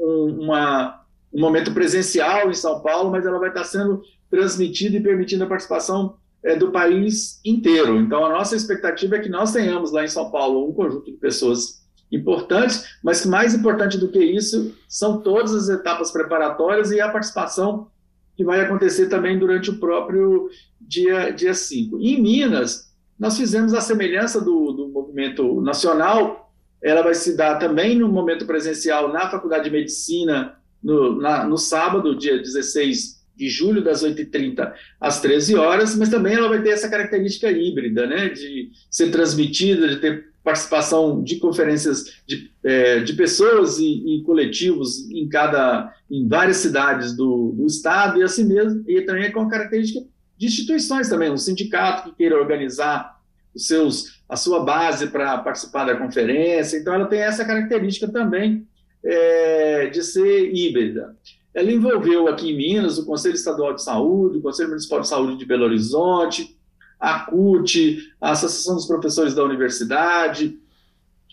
um, 0.00 0.44
uma, 0.44 1.02
um 1.32 1.40
momento 1.40 1.72
presencial 1.72 2.50
em 2.50 2.54
São 2.54 2.80
Paulo, 2.80 3.10
mas 3.10 3.26
ela 3.26 3.38
vai 3.38 3.50
estar 3.50 3.64
sendo 3.64 4.02
transmitida 4.30 4.96
e 4.96 5.02
permitindo 5.02 5.44
a 5.44 5.48
participação 5.48 6.16
é, 6.42 6.56
do 6.56 6.70
país 6.70 7.40
inteiro. 7.44 7.98
Então, 7.98 8.24
a 8.24 8.30
nossa 8.30 8.56
expectativa 8.56 9.16
é 9.16 9.20
que 9.20 9.28
nós 9.28 9.52
tenhamos 9.52 9.92
lá 9.92 10.04
em 10.04 10.08
São 10.08 10.30
Paulo 10.30 10.68
um 10.68 10.72
conjunto 10.72 11.10
de 11.10 11.16
pessoas 11.18 11.80
importantes, 12.10 12.96
mas 13.02 13.24
mais 13.24 13.54
importante 13.54 13.96
do 13.96 14.08
que 14.08 14.18
isso 14.18 14.74
são 14.88 15.20
todas 15.20 15.54
as 15.54 15.68
etapas 15.68 16.10
preparatórias 16.10 16.90
e 16.90 17.00
a 17.00 17.08
participação 17.08 17.88
que 18.36 18.44
vai 18.44 18.60
acontecer 18.60 19.08
também 19.08 19.38
durante 19.38 19.70
o 19.70 19.78
próprio 19.78 20.48
dia, 20.80 21.30
dia 21.30 21.54
5. 21.54 21.98
Em 22.00 22.20
Minas, 22.20 22.90
nós 23.18 23.36
fizemos 23.36 23.74
a 23.74 23.80
semelhança 23.80 24.40
do, 24.40 24.72
do 24.72 24.88
movimento 24.88 25.60
nacional, 25.60 26.50
ela 26.82 27.02
vai 27.02 27.14
se 27.14 27.36
dar 27.36 27.58
também 27.58 27.98
no 27.98 28.08
momento 28.08 28.46
presencial 28.46 29.12
na 29.12 29.28
Faculdade 29.30 29.64
de 29.64 29.70
Medicina, 29.70 30.56
no, 30.82 31.20
na, 31.20 31.44
no 31.44 31.58
sábado, 31.58 32.16
dia 32.16 32.38
16 32.38 33.19
de 33.40 33.48
julho, 33.48 33.82
das 33.82 34.04
8h30 34.04 34.72
às 35.00 35.20
13 35.20 35.56
horas, 35.56 35.96
mas 35.96 36.08
também 36.08 36.34
ela 36.34 36.48
vai 36.48 36.62
ter 36.62 36.70
essa 36.70 36.88
característica 36.88 37.50
híbrida, 37.50 38.06
né, 38.06 38.28
de 38.28 38.70
ser 38.90 39.10
transmitida, 39.10 39.88
de 39.88 39.96
ter 39.96 40.30
participação 40.44 41.22
de 41.22 41.36
conferências 41.36 42.22
de, 42.26 42.50
é, 42.64 43.00
de 43.00 43.12
pessoas 43.12 43.78
e, 43.78 43.84
e, 43.84 44.22
coletivos 44.22 45.10
em 45.10 45.28
cada 45.28 45.92
em 46.10 46.26
várias 46.26 46.56
cidades 46.56 47.14
do, 47.14 47.52
do 47.52 47.66
estado 47.66 48.18
e 48.18 48.22
assim 48.22 48.44
mesmo 48.44 48.82
e 48.88 49.02
também 49.02 49.30
com 49.30 49.46
característica 49.48 50.00
de 50.38 50.46
instituições 50.46 51.10
também 51.10 51.30
um 51.30 51.36
sindicato 51.36 52.08
que 52.08 52.16
queira 52.16 52.40
organizar 52.40 53.20
os 53.54 53.66
seus 53.66 54.20
a 54.30 54.36
sua 54.36 54.64
base 54.64 55.08
para 55.08 55.38
participar 55.38 55.84
da 55.84 55.96
conferência. 55.96 56.78
Então, 56.78 56.94
ela 56.94 57.06
tem 57.06 57.20
essa 57.20 57.44
característica 57.44 58.06
também 58.06 58.64
é, 59.04 59.86
de 59.88 60.04
ser 60.04 60.54
híbrida. 60.54 61.16
Ela 61.54 61.72
envolveu 61.72 62.28
aqui 62.28 62.50
em 62.50 62.56
Minas 62.56 62.98
o 62.98 63.06
Conselho 63.06 63.34
Estadual 63.34 63.74
de 63.74 63.82
Saúde, 63.82 64.38
o 64.38 64.42
Conselho 64.42 64.68
Municipal 64.68 65.00
de 65.00 65.08
Saúde 65.08 65.36
de 65.36 65.44
Belo 65.44 65.64
Horizonte, 65.64 66.56
a 66.98 67.20
CUT, 67.20 68.12
a 68.20 68.32
Associação 68.32 68.76
dos 68.76 68.86
Professores 68.86 69.34
da 69.34 69.42
Universidade, 69.42 70.58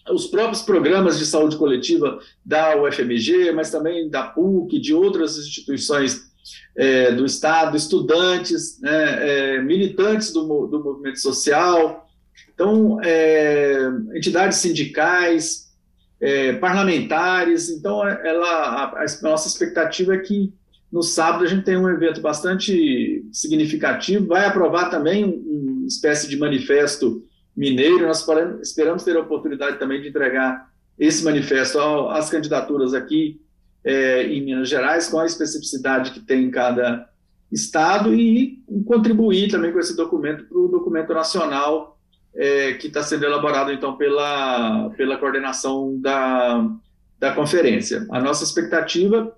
os 0.10 0.25
próprios 0.27 0.62
programas 0.62 1.19
de 1.19 1.25
saúde 1.25 1.58
coletiva 1.58 2.19
da 2.43 2.82
UFMG, 2.82 3.51
mas 3.51 3.69
também 3.69 4.10
da 4.10 4.23
PUC, 4.23 4.80
de 4.80 4.93
outras 4.93 5.38
instituições 5.38 6.32
é, 6.75 7.12
do 7.12 7.25
Estado, 7.25 7.75
estudantes, 7.75 8.80
né, 8.80 9.56
é, 9.58 9.62
militantes 9.62 10.32
do, 10.32 10.67
do 10.67 10.82
movimento 10.82 11.19
social, 11.19 12.08
então, 12.53 12.99
é, 13.03 13.88
entidades 14.15 14.58
sindicais, 14.58 15.66
é, 16.19 16.53
parlamentares. 16.53 17.69
Então, 17.69 18.06
ela, 18.08 18.47
a, 18.47 19.03
a, 19.03 19.06
nossa 19.21 19.47
expectativa 19.47 20.15
é 20.15 20.19
que 20.19 20.53
no 20.91 21.03
sábado 21.03 21.43
a 21.43 21.47
gente 21.47 21.63
tenha 21.63 21.80
um 21.80 21.89
evento 21.89 22.21
bastante 22.21 23.25
significativo. 23.32 24.27
Vai 24.27 24.45
aprovar 24.45 24.89
também 24.89 25.23
uma 25.23 25.88
espécie 25.88 26.27
de 26.27 26.38
manifesto 26.38 27.23
mineiro. 27.56 28.08
Nós 28.08 28.25
esperamos 28.62 29.03
ter 29.03 29.17
a 29.17 29.21
oportunidade 29.21 29.80
também 29.80 30.01
de 30.01 30.10
entregar 30.10 30.69
esse 30.97 31.23
manifesto 31.23 31.80
às 32.10 32.30
candidaturas 32.30 32.93
aqui 32.93 33.39
é, 33.84 34.23
em 34.23 34.43
Minas 34.43 34.69
Gerais, 34.69 35.08
com 35.08 35.19
a 35.19 35.25
especificidade 35.25 36.12
que 36.12 36.19
tem 36.19 36.45
em 36.45 36.51
cada 36.51 37.08
estado 37.51 38.13
e 38.13 38.62
contribuir 38.86 39.49
também 39.49 39.71
com 39.71 39.80
esse 39.80 39.95
documento 39.95 40.45
para 40.45 40.58
o 40.58 40.67
documento 40.67 41.13
nacional 41.13 41.96
é, 42.38 42.73
que 42.73 42.88
está 42.88 43.02
sendo 43.02 43.26
elaborado 43.26 43.71
então 43.71 43.97
pela, 43.97 44.91
pela 44.91 45.17
coordenação 45.17 46.00
da, 46.00 46.69
da 47.19 47.34
conferência. 47.34 48.06
A 48.12 48.21
nossa 48.21 48.43
expectativa 48.43 49.36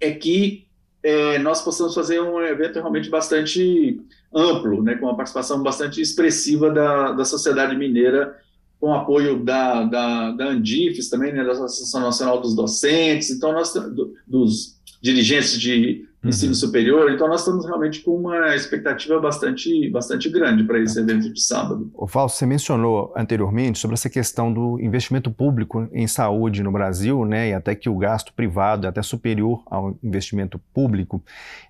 é 0.00 0.10
que 0.10 0.66
é, 1.02 1.38
nós 1.38 1.62
possamos 1.62 1.94
fazer 1.94 2.20
um 2.20 2.42
evento 2.42 2.74
realmente 2.80 3.08
bastante 3.08 4.00
amplo, 4.34 4.82
né, 4.82 4.96
com 4.96 5.06
uma 5.06 5.16
participação 5.16 5.62
bastante 5.62 6.00
expressiva 6.00 6.70
da, 6.70 7.12
da 7.12 7.24
sociedade 7.24 7.76
mineira, 7.76 8.36
com 8.78 8.94
apoio 8.94 9.42
da, 9.44 9.84
da, 9.84 10.30
da 10.32 10.46
Andifes 10.48 11.08
também, 11.08 11.32
né, 11.32 11.44
da 11.44 11.52
Associação 11.52 12.00
Nacional 12.00 12.40
dos 12.40 12.54
Docentes, 12.54 13.30
então 13.30 13.52
nós, 13.52 13.72
do, 13.72 14.14
dos 14.26 14.80
dirigentes 15.00 15.58
de 15.58 16.06
ensino 16.24 16.50
uhum. 16.50 16.54
superior. 16.54 17.10
Então, 17.10 17.26
nós 17.28 17.40
estamos 17.40 17.64
realmente 17.64 18.02
com 18.02 18.14
uma 18.14 18.54
expectativa 18.54 19.18
bastante, 19.18 19.90
bastante 19.90 20.28
grande 20.28 20.64
para 20.64 20.78
esse 20.78 20.98
evento 20.98 21.32
de 21.32 21.40
sábado. 21.40 21.90
O 21.94 22.06
Falso, 22.06 22.36
você 22.36 22.46
mencionou 22.46 23.12
anteriormente 23.16 23.78
sobre 23.78 23.94
essa 23.94 24.10
questão 24.10 24.52
do 24.52 24.78
investimento 24.80 25.30
público 25.30 25.88
em 25.92 26.06
saúde 26.06 26.62
no 26.62 26.70
Brasil, 26.70 27.24
né, 27.24 27.50
e 27.50 27.54
até 27.54 27.74
que 27.74 27.88
o 27.88 27.96
gasto 27.96 28.32
privado 28.34 28.86
é 28.86 28.90
até 28.90 29.02
superior 29.02 29.62
ao 29.66 29.96
investimento 30.02 30.60
público. 30.74 31.22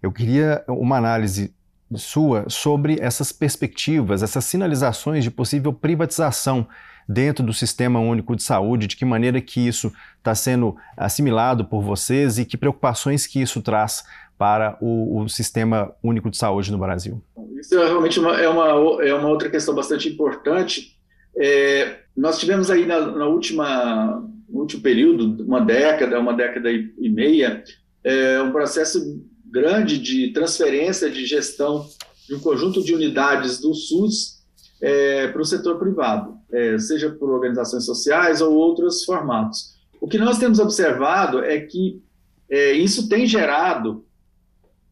Eu 0.03 0.11
queria 0.11 0.65
uma 0.69 0.97
análise 0.97 1.55
sua 1.97 2.45
sobre 2.49 2.99
essas 3.01 3.33
perspectivas, 3.33 4.23
essas 4.23 4.45
sinalizações 4.45 5.25
de 5.25 5.31
possível 5.31 5.73
privatização 5.73 6.67
dentro 7.09 7.45
do 7.45 7.53
Sistema 7.53 7.99
Único 7.99 8.37
de 8.37 8.43
Saúde, 8.43 8.87
de 8.87 8.97
que 8.97 9.05
maneira 9.05 9.41
que 9.41 9.67
isso 9.67 9.93
está 10.19 10.33
sendo 10.33 10.77
assimilado 10.97 11.65
por 11.65 11.83
vocês 11.83 12.39
e 12.39 12.45
que 12.45 12.57
preocupações 12.57 13.27
que 13.27 13.41
isso 13.41 13.61
traz 13.61 14.05
para 14.41 14.79
o, 14.81 15.21
o, 15.21 15.29
Sistema 15.29 15.95
Único 16.03 16.31
de 16.31 16.39
Saúde 16.39 16.73
no 16.73 16.79
Brasil? 16.79 17.23
Isso 17.61 17.79
é 17.79 17.85
realmente 17.87 18.19
uma, 18.19 18.41
é, 18.41 18.49
uma, 18.49 19.05
é 19.05 19.13
uma 19.13 19.29
outra 19.29 19.51
questão 19.51 19.75
bastante 19.75 20.09
importante. 20.09 20.97
É, 21.37 21.99
nós 22.17 22.39
tivemos 22.39 22.71
aí 22.71 22.87
na, 22.87 23.01
na, 23.03 23.27
última, 23.27 24.27
no 24.49 24.61
último 24.61 24.83
período, 24.83 25.45
uma 25.45 25.61
década, 25.61 26.19
uma 26.19 26.33
década 26.33 26.73
e, 26.73 26.91
e 26.99 27.11
meia, 27.11 27.63
é, 28.03 28.41
um 28.41 28.51
processo 28.51 29.23
grande 29.45 29.99
de 29.99 30.33
transferência 30.33 31.11
de 31.11 31.27
gestão 31.27 31.87
de 32.27 32.35
um 32.35 32.41
conjunto 32.41 32.83
de 32.83 32.95
unidades 32.95 33.61
do 33.61 33.75
SUS 33.75 34.43
é, 34.81 35.29
para 35.29 35.43
o 35.43 35.45
setor 35.45 35.79
privado, 35.79 36.39
é, 36.51 36.79
seja 36.79 37.11
por 37.11 37.29
organizações 37.29 37.85
sociais 37.85 38.41
ou 38.41 38.55
outros 38.55 39.05
formatos. 39.05 39.75
O 40.01 40.09
que 40.09 40.17
nós 40.17 40.39
temos 40.39 40.59
observado 40.61 41.45
é 41.45 41.61
que 41.61 42.03
é, 42.49 42.73
isso 42.73 43.07
tem 43.07 43.27
gerado 43.27 44.07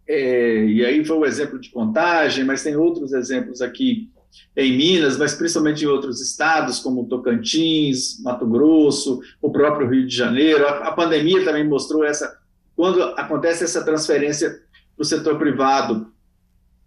é, 0.09 0.65
e 0.65 0.85
aí 0.85 1.05
foi 1.05 1.19
o 1.19 1.27
exemplo 1.27 1.59
de 1.59 1.69
contagem, 1.69 2.45
mas 2.45 2.63
tem 2.63 2.75
outros 2.75 3.13
exemplos 3.13 3.61
aqui 3.61 4.11
em 4.57 4.77
Minas, 4.77 5.19
mas 5.19 5.35
principalmente 5.35 5.85
em 5.85 5.89
outros 5.89 6.21
estados, 6.23 6.81
como 6.81 7.07
Tocantins, 7.07 8.21
Mato 8.23 8.47
Grosso, 8.47 9.21
o 9.43 9.51
próprio 9.51 9.89
Rio 9.89 10.07
de 10.07 10.17
Janeiro. 10.17 10.67
A, 10.67 10.89
a 10.89 10.93
pandemia 10.93 11.45
também 11.45 11.67
mostrou 11.67 12.05
essa, 12.05 12.39
quando 12.75 13.03
acontece 13.03 13.65
essa 13.65 13.85
transferência 13.85 14.51
para 14.97 15.03
o 15.03 15.05
setor 15.05 15.39
privado 15.39 16.11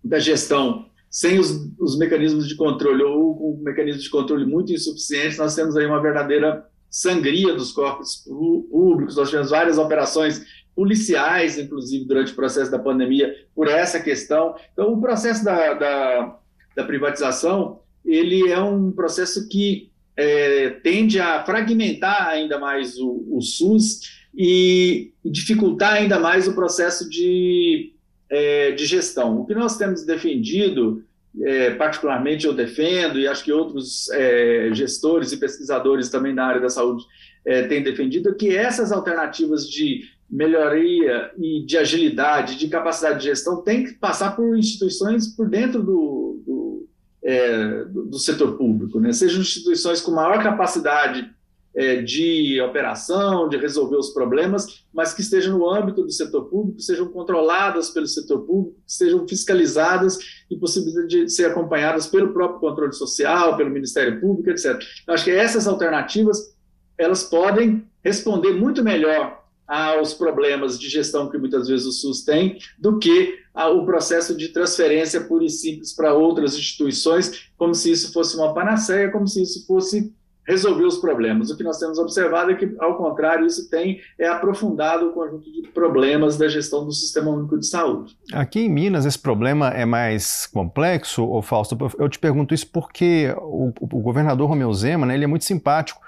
da 0.03 0.17
gestão, 0.17 0.88
sem 1.10 1.38
os, 1.38 1.69
os 1.77 1.97
mecanismos 1.99 2.47
de 2.47 2.55
controle 2.55 3.03
ou 3.03 3.36
com 3.36 3.63
mecanismos 3.63 4.03
de 4.03 4.10
controle 4.10 4.45
muito 4.45 4.73
insuficientes, 4.73 5.38
nós 5.38 5.53
temos 5.53 5.77
aí 5.77 5.86
uma 5.86 6.01
verdadeira 6.01 6.65
sangria 6.89 7.53
dos 7.53 7.71
corpos 7.71 8.25
públicos, 8.25 9.15
nós 9.15 9.29
tivemos 9.29 9.51
várias 9.51 9.77
operações 9.77 10.45
policiais, 10.75 11.57
inclusive, 11.57 12.05
durante 12.05 12.31
o 12.31 12.36
processo 12.36 12.71
da 12.71 12.79
pandemia, 12.79 13.36
por 13.53 13.67
essa 13.67 13.99
questão. 13.99 14.55
Então, 14.73 14.93
o 14.93 15.01
processo 15.01 15.43
da, 15.43 15.73
da, 15.73 16.39
da 16.75 16.84
privatização, 16.84 17.79
ele 18.05 18.49
é 18.49 18.60
um 18.60 18.91
processo 18.91 19.47
que 19.47 19.91
é, 20.15 20.69
tende 20.84 21.19
a 21.19 21.43
fragmentar 21.43 22.27
ainda 22.27 22.60
mais 22.60 22.97
o, 22.97 23.25
o 23.29 23.41
SUS 23.41 24.01
e, 24.36 25.12
dificultar 25.23 25.93
ainda 25.93 26.19
mais 26.19 26.47
o 26.47 26.53
processo 26.53 27.10
de, 27.10 27.93
é, 28.29 28.71
de 28.71 28.86
gestão. 28.86 29.39
O 29.39 29.45
que 29.45 29.53
nós 29.53 29.77
temos 29.77 30.03
defendido, 30.03 31.03
é, 31.41 31.71
particularmente 31.71 32.45
eu 32.45 32.53
defendo, 32.53 33.19
e 33.19 33.27
acho 33.27 33.43
que 33.43 33.51
outros 33.51 34.10
é, 34.12 34.69
gestores 34.73 35.31
e 35.31 35.38
pesquisadores 35.38 36.10
também 36.10 36.34
na 36.34 36.45
área 36.45 36.62
da 36.62 36.69
saúde 36.69 37.05
é, 37.45 37.63
têm 37.63 37.84
defendido, 37.84 38.29
é 38.29 38.34
que 38.34 38.55
essas 38.55 38.91
alternativas 38.91 39.67
de 39.69 40.10
melhoria 40.32 41.32
e 41.38 41.65
de 41.65 41.78
agilidade, 41.78 42.58
de 42.58 42.70
capacidade 42.70 43.20
de 43.20 43.26
gestão, 43.26 43.62
tem 43.62 43.84
que 43.84 43.94
passar 43.96 44.36
por 44.36 44.58
instituições 44.58 45.28
por 45.28 45.50
dentro 45.50 45.84
do, 45.84 46.41
do, 46.46 46.88
é, 47.22 47.84
do, 47.86 48.06
do 48.06 48.17
setor 48.17 48.58
público, 48.58 49.00
né? 49.00 49.12
sejam 49.12 49.41
instituições 49.41 50.00
com 50.00 50.12
maior 50.12 50.41
capacidade 50.41 51.30
é, 51.76 52.02
de 52.02 52.62
operação, 52.62 53.50
de 53.50 53.58
resolver 53.58 53.98
os 53.98 54.10
problemas, 54.12 54.86
mas 54.94 55.13
que 55.13 55.22
estejam 55.22 55.58
no 55.58 55.70
âmbito 55.70 56.04
do 56.04 56.12
setor 56.12 56.46
público, 56.46 56.82
sejam 56.82 57.08
controladas 57.08 57.89
pelo 57.89 58.08
setor 58.08 58.41
público, 58.41 58.78
sejam 58.88 59.28
fiscalizadas 59.28 60.17
e 60.50 60.56
possíveis 60.56 61.08
de 61.08 61.30
ser 61.30 61.46
acompanhadas 61.46 62.08
pelo 62.08 62.34
próprio 62.34 62.60
controle 62.60 62.94
social, 62.94 63.58
pelo 63.58 63.70
Ministério 63.70 64.20
Público, 64.20 64.50
etc. 64.50 64.82
Eu 65.08 65.13
acho 65.13 65.26
que 65.26 65.32
essas 65.32 65.67
alternativas 65.67 66.54
elas 66.98 67.24
podem 67.24 67.86
responder 68.04 68.54
muito 68.54 68.84
melhor 68.84 69.40
aos 69.71 70.13
problemas 70.13 70.77
de 70.77 70.89
gestão 70.89 71.29
que 71.29 71.38
muitas 71.38 71.69
vezes 71.69 71.86
o 71.86 71.93
SUS 71.93 72.25
tem, 72.25 72.57
do 72.77 72.99
que 72.99 73.39
o 73.55 73.86
processo 73.86 74.36
de 74.36 74.49
transferência 74.49 75.21
pura 75.21 75.45
e 75.45 75.49
simples 75.49 75.93
para 75.93 76.13
outras 76.13 76.57
instituições, 76.57 77.49
como 77.57 77.73
se 77.73 77.89
isso 77.89 78.12
fosse 78.12 78.36
uma 78.36 78.53
panaceia, 78.53 79.10
como 79.10 79.25
se 79.25 79.41
isso 79.41 79.65
fosse 79.65 80.13
resolver 80.45 80.84
os 80.84 80.97
problemas. 80.97 81.49
O 81.49 81.55
que 81.55 81.63
nós 81.63 81.77
temos 81.77 81.97
observado 81.97 82.51
é 82.51 82.55
que, 82.55 82.75
ao 82.79 82.97
contrário, 82.97 83.45
isso 83.45 83.69
tem 83.69 84.01
é 84.19 84.27
aprofundado 84.27 85.07
o 85.07 85.13
conjunto 85.13 85.49
de 85.49 85.62
problemas 85.69 86.38
da 86.38 86.49
gestão 86.49 86.86
do 86.86 86.91
Sistema 86.91 87.31
Único 87.31 87.57
de 87.57 87.65
Saúde. 87.65 88.17
Aqui 88.34 88.62
em 88.62 88.69
Minas, 88.69 89.05
esse 89.05 89.19
problema 89.19 89.69
é 89.69 89.86
mais 89.86 90.47
complexo, 90.47 91.23
ou 91.23 91.41
Fausto? 91.41 91.77
Eu 91.97 92.10
te 92.10 92.19
pergunto 92.19 92.53
isso 92.53 92.67
porque 92.67 93.34
o, 93.38 93.71
o 93.79 94.01
governador 94.01 94.49
Romeu 94.49 94.73
Zema, 94.73 95.05
né, 95.05 95.13
ele 95.13 95.23
é 95.23 95.27
muito 95.27 95.45
simpático 95.45 96.01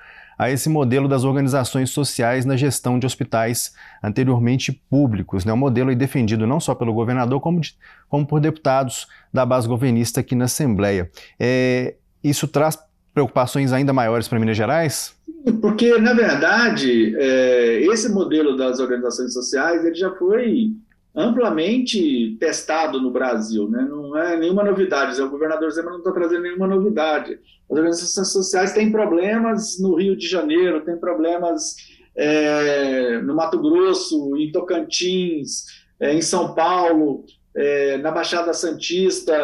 a 0.44 0.52
esse 0.52 0.68
modelo 0.68 1.08
das 1.08 1.24
organizações 1.24 1.90
sociais 1.90 2.46
na 2.46 2.58
gestão 2.58 3.00
de 3.00 3.06
hospitais 3.06 3.74
anteriormente 4.04 4.74
públicos. 4.90 5.46
Né? 5.46 5.54
Um 5.54 5.58
modelo 5.58 5.96
defendido 5.96 6.46
não 6.46 6.60
só 6.60 6.76
pelo 6.76 6.94
governador, 6.94 7.40
como, 7.40 7.62
de, 7.62 7.76
como 8.10 8.26
por 8.26 8.42
deputados 8.42 9.08
da 9.32 9.46
base 9.46 9.68
governista 9.68 10.20
aqui 10.20 10.36
na 10.36 10.46
Assembleia. 10.46 11.10
É, 11.40 11.96
isso 12.22 12.46
traz 12.48 12.78
preocupações 13.14 13.72
ainda 13.72 13.94
maiores 13.94 14.28
para 14.28 14.40
Minas 14.40 14.58
Gerais? 14.58 15.16
Porque, 15.62 15.98
na 15.98 16.14
verdade, 16.14 17.16
é, 17.18 17.82
esse 17.86 18.12
modelo 18.12 18.58
das 18.58 18.80
organizações 18.80 19.34
sociais 19.34 19.86
ele 19.86 19.96
já 19.96 20.12
foi 20.12 20.72
amplamente 21.16 22.36
testado 22.40 23.00
no 23.00 23.12
Brasil, 23.12 23.70
né? 23.70 23.86
não 23.88 24.18
é 24.18 24.36
nenhuma 24.36 24.64
novidade, 24.64 25.22
o 25.22 25.30
governador 25.30 25.70
Zema 25.72 25.92
não 25.92 26.00
está 26.00 26.12
trazendo 26.12 26.42
nenhuma 26.42 26.68
novidade. 26.68 27.40
As 27.70 27.78
organizações 27.78 28.32
sociais 28.32 28.74
têm 28.74 28.92
problemas 28.92 29.80
no 29.80 29.96
Rio 29.96 30.16
de 30.16 30.28
Janeiro, 30.28 30.82
têm 30.82 30.98
problemas 30.98 31.76
é, 32.16 33.22
no 33.22 33.36
Mato 33.36 33.60
Grosso, 33.60 34.36
em 34.38 34.52
Tocantins, 34.52 35.66
é, 36.00 36.14
em 36.14 36.22
São 36.22 36.56
Paulo, 36.56 37.26
é, 37.56 37.98
na 37.98 38.10
Baixada 38.10 38.52
Santista, 38.52 39.38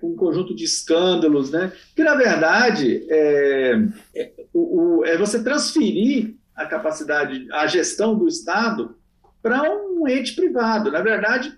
com 0.00 0.08
um 0.08 0.16
conjunto 0.16 0.54
de 0.54 0.64
escândalos, 0.64 1.50
né? 1.52 1.72
que 1.94 2.02
na 2.02 2.16
verdade 2.16 3.06
é, 3.08 3.78
é, 4.16 4.32
o, 4.52 5.04
é 5.04 5.16
você 5.16 5.42
transferir 5.42 6.34
a 6.56 6.66
capacidade, 6.66 7.46
a 7.52 7.68
gestão 7.68 8.16
do 8.16 8.26
Estado 8.26 8.96
para 9.44 9.62
um 9.70 10.08
ente 10.08 10.34
privado. 10.34 10.90
Na 10.90 11.02
verdade, 11.02 11.52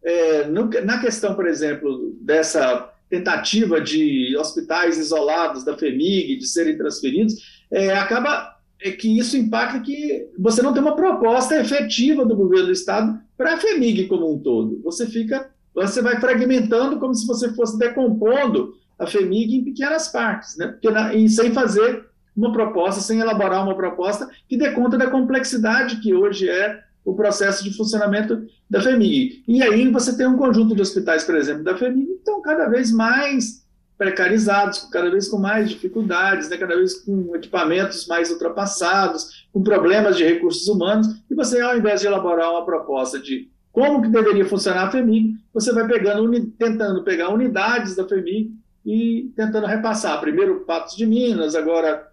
é, 0.00 0.46
no, 0.46 0.70
na 0.84 1.00
questão, 1.00 1.34
por 1.34 1.44
exemplo, 1.44 2.16
dessa 2.20 2.88
tentativa 3.10 3.80
de 3.80 4.36
hospitais 4.38 4.96
isolados 4.96 5.64
da 5.64 5.76
FEMIG 5.76 6.36
de 6.36 6.46
serem 6.46 6.78
transferidos, 6.78 7.34
é, 7.68 7.92
acaba 7.94 8.56
é 8.80 8.92
que 8.92 9.18
isso 9.18 9.36
impacta 9.36 9.80
que 9.80 10.28
você 10.38 10.62
não 10.62 10.72
tem 10.72 10.82
uma 10.82 10.94
proposta 10.94 11.60
efetiva 11.60 12.24
do 12.24 12.36
governo 12.36 12.66
do 12.66 12.72
estado 12.72 13.20
para 13.36 13.54
a 13.54 13.58
FEMIG 13.58 14.06
como 14.06 14.32
um 14.32 14.38
todo. 14.38 14.80
Você 14.84 15.06
fica, 15.06 15.50
você 15.74 16.00
vai 16.00 16.20
fragmentando 16.20 16.98
como 16.98 17.14
se 17.14 17.26
você 17.26 17.52
fosse 17.54 17.76
decompondo 17.76 18.74
a 18.98 19.06
FEMIG 19.06 19.56
em 19.56 19.64
pequenas 19.64 20.08
partes, 20.08 20.56
né? 20.56 20.76
Na, 20.84 21.12
e 21.12 21.28
sem 21.28 21.52
fazer 21.52 22.06
uma 22.36 22.52
proposta, 22.52 23.00
sem 23.00 23.20
elaborar 23.20 23.64
uma 23.64 23.76
proposta 23.76 24.28
que 24.48 24.56
dê 24.56 24.70
conta 24.70 24.96
da 24.96 25.10
complexidade 25.10 25.96
que 25.96 26.14
hoje 26.14 26.48
é 26.48 26.82
o 27.04 27.14
processo 27.14 27.64
de 27.64 27.76
funcionamento 27.76 28.46
da 28.70 28.80
FEMIG. 28.80 29.42
E 29.46 29.62
aí 29.62 29.90
você 29.90 30.16
tem 30.16 30.26
um 30.26 30.36
conjunto 30.36 30.74
de 30.74 30.82
hospitais, 30.82 31.24
por 31.24 31.36
exemplo, 31.36 31.64
da 31.64 31.76
FEMIG, 31.76 32.06
que 32.06 32.12
estão 32.14 32.40
cada 32.40 32.68
vez 32.68 32.92
mais 32.92 33.62
precarizados, 33.98 34.88
cada 34.90 35.10
vez 35.10 35.28
com 35.28 35.38
mais 35.38 35.70
dificuldades, 35.70 36.48
né, 36.48 36.56
cada 36.56 36.74
vez 36.74 36.94
com 36.94 37.36
equipamentos 37.36 38.06
mais 38.06 38.30
ultrapassados, 38.30 39.46
com 39.52 39.62
problemas 39.62 40.16
de 40.16 40.24
recursos 40.24 40.66
humanos, 40.66 41.06
e 41.30 41.34
você, 41.34 41.60
ao 41.60 41.76
invés 41.76 42.00
de 42.00 42.06
elaborar 42.06 42.50
uma 42.50 42.64
proposta 42.64 43.18
de 43.18 43.48
como 43.70 44.02
que 44.02 44.08
deveria 44.08 44.44
funcionar 44.44 44.88
a 44.88 44.90
FEMIG, 44.90 45.36
você 45.52 45.72
vai 45.72 45.86
pegando, 45.86 46.30
tentando 46.58 47.02
pegar 47.04 47.32
unidades 47.32 47.96
da 47.96 48.06
FEMIG 48.06 48.52
e 48.84 49.32
tentando 49.36 49.66
repassar. 49.66 50.20
Primeiro 50.20 50.60
Patos 50.60 50.96
de 50.96 51.06
Minas, 51.06 51.54
agora 51.54 52.08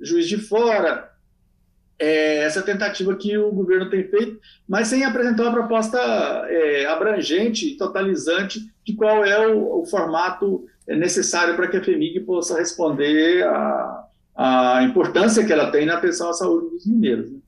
Juiz 0.00 0.28
de 0.28 0.36
Fora, 0.36 1.09
é, 2.00 2.38
essa 2.38 2.62
tentativa 2.62 3.14
que 3.14 3.36
o 3.36 3.52
governo 3.52 3.90
tem 3.90 4.04
feito, 4.04 4.40
mas 4.66 4.88
sem 4.88 5.04
apresentar 5.04 5.42
uma 5.42 5.52
proposta 5.52 5.98
é, 6.48 6.86
abrangente, 6.86 7.76
totalizante 7.76 8.72
de 8.84 8.94
qual 8.94 9.22
é 9.22 9.46
o, 9.46 9.82
o 9.82 9.86
formato 9.86 10.64
necessário 10.88 11.54
para 11.54 11.68
que 11.68 11.76
a 11.76 11.84
FEMIG 11.84 12.20
possa 12.20 12.58
responder 12.58 13.44
à, 13.44 14.06
importância 14.82 15.44
que 15.44 15.52
ela 15.52 15.70
tem 15.70 15.84
na 15.84 15.94
atenção 15.98 16.30
à 16.30 16.32
saúde 16.32 16.70
dos 16.70 16.86
mineiros. 16.86 17.30
Né? 17.30 17.38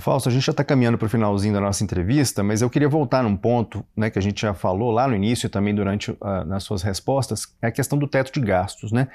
Fausto, 0.00 0.28
a 0.28 0.32
gente 0.32 0.44
já 0.44 0.50
está 0.50 0.64
caminhando 0.64 0.98
para 0.98 1.06
o 1.06 1.08
finalzinho 1.08 1.54
da 1.54 1.60
nossa 1.60 1.84
entrevista, 1.84 2.42
mas 2.42 2.62
eu 2.62 2.68
queria 2.68 2.88
voltar 2.88 3.22
num 3.22 3.36
ponto 3.36 3.84
né, 3.96 4.10
que 4.10 4.18
a 4.18 4.22
gente 4.22 4.42
já 4.42 4.52
falou 4.52 4.90
lá 4.90 5.06
no 5.06 5.14
início 5.14 5.46
e 5.46 5.48
também 5.48 5.72
durante 5.72 6.10
uh, 6.10 6.44
nas 6.46 6.64
suas 6.64 6.82
respostas, 6.82 7.46
é 7.62 7.68
a 7.68 7.70
questão 7.70 7.96
do 7.96 8.08
teto 8.08 8.32
de 8.32 8.40
gastos. 8.40 8.90
Né? 8.90 9.06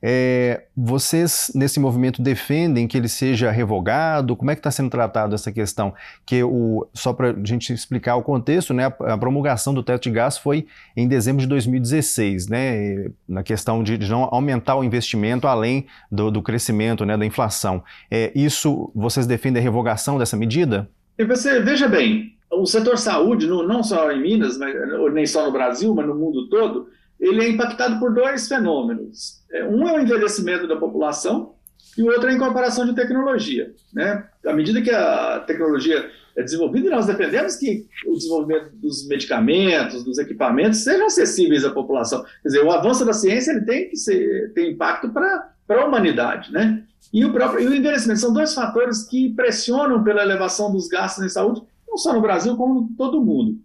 É, 0.00 0.64
vocês, 0.76 1.50
nesse 1.54 1.80
movimento, 1.80 2.22
defendem 2.22 2.86
que 2.86 2.96
ele 2.96 3.08
seja 3.08 3.50
revogado? 3.50 4.36
Como 4.36 4.50
é 4.50 4.54
que 4.54 4.60
está 4.60 4.70
sendo 4.70 4.90
tratado 4.90 5.34
essa 5.34 5.50
questão? 5.50 5.92
Que 6.24 6.44
o, 6.44 6.86
só 6.94 7.12
para 7.12 7.30
a 7.30 7.44
gente 7.44 7.72
explicar 7.72 8.14
o 8.14 8.22
contexto, 8.22 8.72
né, 8.72 8.84
a, 8.86 9.14
a, 9.14 9.18
promulgação 9.18 9.74
do 9.74 9.82
teto 9.82 10.04
de 10.04 10.12
gastos 10.12 10.42
foi 10.42 10.66
em 10.96 11.08
dezembro 11.08 11.40
de 11.40 11.48
2016, 11.48 12.46
né, 12.46 13.10
na 13.28 13.42
questão 13.42 13.82
de, 13.82 13.98
de 13.98 14.08
não 14.08 14.28
aumentar 14.30 14.76
o 14.76 14.84
investimento 14.84 15.48
além 15.48 15.86
do, 16.10 16.30
do 16.30 16.42
crescimento, 16.42 17.04
né, 17.04 17.16
da 17.16 17.26
inflação. 17.26 17.82
É, 18.08 18.30
isso, 18.36 18.92
vocês 18.94 19.26
defendem 19.26 19.60
a 19.60 19.62
revogação 19.62 20.16
dessa 20.16 20.28
essa 20.28 20.36
medida? 20.36 20.88
Você 21.26 21.60
veja 21.60 21.88
bem, 21.88 22.36
o 22.52 22.66
setor 22.66 22.98
saúde, 22.98 23.46
não 23.46 23.82
só 23.82 24.12
em 24.12 24.20
Minas, 24.20 24.58
mas, 24.58 24.74
nem 25.12 25.26
só 25.26 25.46
no 25.46 25.52
Brasil, 25.52 25.94
mas 25.94 26.06
no 26.06 26.14
mundo 26.14 26.48
todo, 26.48 26.88
ele 27.20 27.42
é 27.42 27.48
impactado 27.48 27.98
por 27.98 28.14
dois 28.14 28.48
fenômenos. 28.48 29.42
É, 29.50 29.64
um 29.64 29.88
é 29.88 29.98
o 29.98 30.00
envelhecimento 30.00 30.66
da 30.66 30.76
população 30.76 31.54
e 31.96 32.02
o 32.02 32.06
outro 32.06 32.28
é 32.28 32.32
a 32.32 32.34
incorporação 32.34 32.86
de 32.86 32.94
tecnologia. 32.94 33.74
Né? 33.92 34.24
À 34.46 34.52
medida 34.52 34.80
que 34.80 34.90
a 34.90 35.40
tecnologia 35.40 36.10
é 36.36 36.42
desenvolvida, 36.42 36.90
nós 36.90 37.06
dependemos 37.06 37.56
que 37.56 37.86
o 38.06 38.14
desenvolvimento 38.14 38.70
dos 38.76 39.08
medicamentos, 39.08 40.04
dos 40.04 40.18
equipamentos, 40.18 40.84
sejam 40.84 41.06
acessíveis 41.06 41.64
à 41.64 41.70
população. 41.70 42.22
Quer 42.42 42.48
dizer, 42.48 42.64
o 42.64 42.70
avanço 42.70 43.04
da 43.04 43.12
ciência 43.12 43.50
ele 43.50 43.62
tem 43.62 43.88
que 43.88 43.96
ser, 43.96 44.52
ter 44.54 44.70
impacto 44.70 45.08
para 45.10 45.50
a 45.68 45.84
humanidade. 45.84 46.52
Né? 46.52 46.84
E 47.12 47.24
o, 47.24 47.32
próprio, 47.32 47.64
e 47.64 47.66
o 47.66 47.74
envelhecimento 47.74 48.20
são 48.20 48.32
dois 48.32 48.54
fatores 48.54 49.02
que 49.02 49.30
pressionam 49.30 50.04
pela 50.04 50.22
elevação 50.22 50.70
dos 50.70 50.86
gastos 50.86 51.24
em 51.24 51.28
saúde, 51.28 51.62
não 51.88 51.96
só 51.96 52.12
no 52.12 52.20
Brasil, 52.20 52.56
como 52.56 52.82
em 52.82 52.94
todo 52.94 53.18
o 53.18 53.24
mundo. 53.24 53.58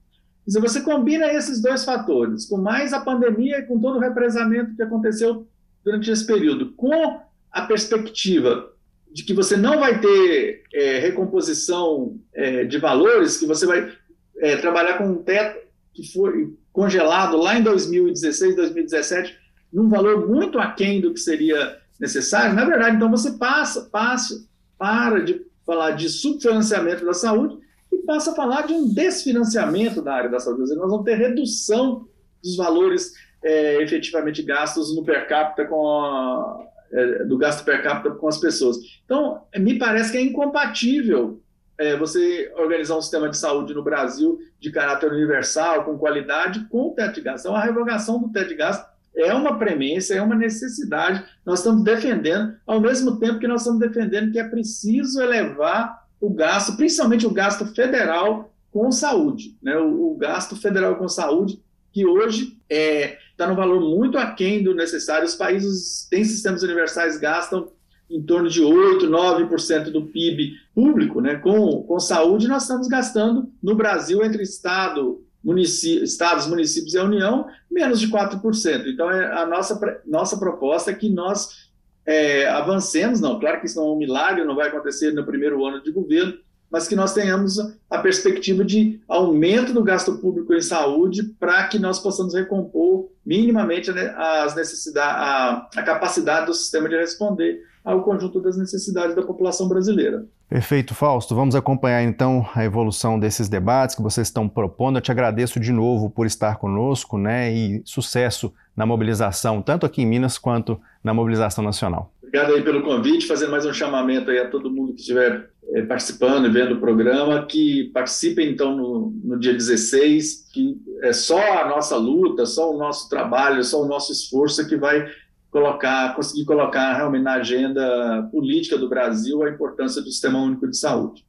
Dizer, 0.46 0.60
você 0.60 0.82
combina 0.82 1.32
esses 1.32 1.62
dois 1.62 1.86
fatores, 1.86 2.46
com 2.46 2.58
mais 2.58 2.92
a 2.94 3.00
pandemia 3.00 3.66
com 3.66 3.80
todo 3.80 3.96
o 3.98 4.00
represamento 4.00 4.76
que 4.76 4.84
aconteceu 4.84 5.48
durante 5.84 6.12
esse 6.12 6.26
período, 6.26 6.74
com 6.74 7.22
a 7.52 7.62
perspectiva 7.62 8.72
de 9.12 9.24
que 9.24 9.34
você 9.34 9.56
não 9.56 9.80
vai 9.80 10.02
ter 10.02 10.64
é, 10.74 11.00
recomposição 11.00 12.18
é, 12.34 12.66
de 12.66 12.78
valores, 12.80 13.38
que 13.38 13.46
você 13.46 13.66
vai 13.66 13.92
é, 14.38 14.58
trabalhar 14.58 14.98
com 14.98 15.06
um 15.06 15.24
teto 15.24 15.60
que 15.94 16.12
foi 16.12 16.54
congelado 16.72 17.38
lá 17.38 17.58
em 17.58 17.64
2016, 17.64 18.56
2017, 18.56 19.38
num 19.72 19.88
valor 19.88 20.28
muito 20.28 20.58
aquém 20.58 21.00
do 21.00 21.14
que 21.14 21.20
seria 21.20 21.78
necessário, 22.00 22.56
na 22.56 22.66
verdade, 22.66 22.96
então 22.96 23.10
você 23.10 23.34
passa, 23.34 23.84
passa, 23.84 24.44
para 24.78 25.24
de 25.24 25.46
falar 25.66 25.92
de 25.92 26.10
subfinanciamento 26.10 27.06
da 27.06 27.14
saúde 27.14 27.58
passa 28.06 28.32
a 28.32 28.36
falar 28.36 28.68
de 28.68 28.74
um 28.74 28.94
desfinanciamento 28.94 30.02
da 30.02 30.14
área 30.14 30.30
da 30.30 30.40
saúde. 30.40 30.76
Nós 30.76 30.90
vamos 30.90 31.06
ter 31.06 31.16
redução 31.16 32.08
dos 32.44 32.56
valores 32.56 33.14
é, 33.44 33.82
efetivamente 33.82 34.42
gastos 34.42 34.96
no 34.96 35.04
per 35.04 35.28
capita 35.28 35.66
com 35.66 35.88
a, 35.88 36.66
é, 36.92 37.24
do 37.26 37.38
gasto 37.38 37.64
per 37.64 37.82
capita 37.84 38.12
com 38.16 38.28
as 38.28 38.38
pessoas. 38.38 38.78
Então, 39.06 39.42
me 39.58 39.78
parece 39.78 40.12
que 40.12 40.18
é 40.18 40.22
incompatível 40.22 41.42
é, 41.78 41.98
você 41.98 42.52
organizar 42.56 42.98
um 42.98 43.02
sistema 43.02 43.30
de 43.30 43.38
saúde 43.38 43.74
no 43.74 43.84
Brasil 43.84 44.40
de 44.60 44.72
caráter 44.72 45.12
universal, 45.12 45.84
com 45.84 45.98
qualidade, 45.98 46.66
com 46.70 46.90
o 46.90 46.92
teto 46.92 47.16
de 47.16 47.22
gasto. 47.22 47.46
Então, 47.46 47.56
a 47.56 47.64
revogação 47.64 48.20
do 48.20 48.32
teto 48.32 48.50
de 48.50 48.56
gasto 48.56 48.94
é 49.16 49.34
uma 49.34 49.58
premência, 49.58 50.16
é 50.16 50.22
uma 50.22 50.36
necessidade. 50.36 51.24
Nós 51.46 51.60
estamos 51.60 51.84
defendendo, 51.84 52.56
ao 52.66 52.80
mesmo 52.80 53.20
tempo 53.20 53.40
que 53.40 53.48
nós 53.48 53.62
estamos 53.62 53.80
defendendo 53.80 54.32
que 54.32 54.40
é 54.40 54.48
preciso 54.48 55.22
elevar 55.22 56.03
o 56.24 56.30
gasto, 56.30 56.78
principalmente 56.78 57.28
o 57.28 57.34
gasto 57.34 57.66
federal 57.66 58.50
com 58.72 58.90
saúde. 58.94 59.58
Né? 59.62 59.76
O, 59.78 60.14
o 60.14 60.16
gasto 60.16 60.56
federal 60.56 60.96
com 60.96 61.10
saúde, 61.10 61.62
que 61.92 62.06
hoje 62.06 62.58
está 62.70 62.76
é, 62.76 63.18
tá 63.36 63.46
no 63.46 63.58
valor 63.58 63.82
muito 63.82 64.18
aquém 64.18 64.64
do 64.64 64.74
necessário. 64.74 65.26
Os 65.26 65.36
países 65.36 66.08
têm 66.10 66.24
sistemas 66.24 66.64
universais, 66.64 67.18
gastam 67.18 67.74
em 68.10 68.22
torno 68.22 68.48
de 68.48 68.62
8, 68.62 69.06
9% 69.06 69.92
do 69.92 70.06
PIB 70.06 70.54
público 70.74 71.20
né? 71.20 71.36
com, 71.36 71.84
com 71.84 72.00
saúde. 72.00 72.48
Nós 72.48 72.62
estamos 72.62 72.88
gastando 72.88 73.52
no 73.62 73.76
Brasil, 73.76 74.24
entre 74.24 74.44
Estado, 74.44 75.22
estados, 75.46 76.48
municípios 76.48 76.94
e 76.94 77.00
a 77.00 77.04
União, 77.04 77.48
menos 77.70 78.00
de 78.00 78.08
4%. 78.08 78.88
Então, 78.88 79.12
é 79.12 79.42
a 79.42 79.46
nossa, 79.46 80.02
nossa 80.06 80.38
proposta 80.38 80.90
é 80.90 80.96
que 80.96 81.10
nós 81.10 81.73
é, 82.06 82.48
avancemos, 82.48 83.22
não, 83.22 83.40
claro 83.40 83.60
que 83.60 83.66
isso 83.66 83.80
não 83.80 83.88
é 83.88 83.92
um 83.92 83.98
milagre, 83.98 84.44
não 84.44 84.56
vai 84.56 84.68
acontecer 84.68 85.12
no 85.12 85.26
primeiro 85.26 85.66
ano 85.66 85.82
de 85.82 85.92
governo, 85.92 86.34
mas 86.70 86.88
que 86.88 86.96
nós 86.96 87.14
tenhamos 87.14 87.60
a 87.88 88.00
perspectiva 88.00 88.66
de 88.66 89.00
aumento 89.08 89.74
do 89.74 89.84
gasto 89.84 90.18
público 90.18 90.54
em 90.56 90.62
saúde 90.62 91.24
para 91.40 91.68
que 91.68 91.78
nós 91.78 92.00
possamos 92.00 92.34
recompor 92.34 93.10
minimamente 93.24 93.92
as 93.92 94.56
necessidades, 94.56 95.22
a, 95.22 95.70
a 95.76 95.84
capacidade 95.84 96.48
do 96.48 96.54
sistema 96.54 96.90
de 96.90 96.98
responder 96.98 97.62
ao 97.86 98.02
conjunto 98.02 98.42
das 98.42 98.58
necessidades 98.58 99.16
da 99.16 99.22
população 99.22 99.68
brasileira. 99.68 100.26
Perfeito, 100.50 100.96
Fausto. 100.96 101.36
Vamos 101.36 101.56
acompanhar 101.56 102.02
então 102.02 102.48
a 102.56 102.64
evolução 102.64 103.20
desses 103.20 103.50
debates 103.50 103.96
que 103.96 104.02
vocês 104.02 104.28
estão 104.28 104.48
propondo. 104.50 104.98
Eu 104.98 105.02
te 105.02 105.12
agradeço 105.12 105.60
de 105.60 105.72
novo 105.72 106.10
por 106.10 106.26
estar 106.26 106.58
conosco, 106.58 107.18
né? 107.18 107.54
E 107.54 107.82
sucesso 107.86 108.54
na 108.76 108.86
mobilização, 108.86 109.62
tanto 109.62 109.86
aqui 109.86 110.02
em 110.02 110.06
Minas 110.06 110.38
quanto 110.38 110.80
na 111.04 111.14
mobilização 111.14 111.64
nacional. 111.64 112.12
Obrigado 112.22 112.54
aí 112.54 112.64
pelo 112.64 112.82
convite, 112.82 113.28
fazendo 113.28 113.52
mais 113.52 113.66
um 113.66 113.74
chamamento 113.74 114.32
aí 114.32 114.40
a 114.40 114.50
todo 114.50 114.72
mundo 114.72 114.94
que 114.94 115.02
estiver 115.02 115.52
é, 115.74 115.84
participando 115.84 116.48
e 116.48 116.50
vendo 116.50 116.76
o 116.76 116.80
programa, 116.80 117.46
que 117.46 117.92
participem 117.94 118.50
então 118.50 118.76
no, 118.76 119.14
no 119.24 119.40
dia 119.40 119.54
16, 119.54 120.50
que 120.52 120.82
é 121.04 121.14
só 121.14 121.62
a 121.62 121.70
nossa 121.70 121.96
luta, 121.96 122.46
só 122.46 122.74
o 122.74 122.78
nosso 122.78 123.08
trabalho, 123.08 123.64
só 123.64 123.82
o 123.82 123.88
nosso 123.88 124.12
esforço 124.12 124.68
que 124.68 124.76
vai 124.76 125.08
colocar, 125.52 126.16
conseguir 126.16 126.46
colocar 126.46 126.96
realmente 126.96 127.24
na 127.24 127.34
agenda 127.34 128.28
política 128.32 128.78
do 128.78 128.90
Brasil 128.90 129.44
a 129.44 129.50
importância 129.50 130.02
do 130.02 130.10
Sistema 130.10 130.40
Único 130.40 130.68
de 130.68 130.76
Saúde. 130.76 131.24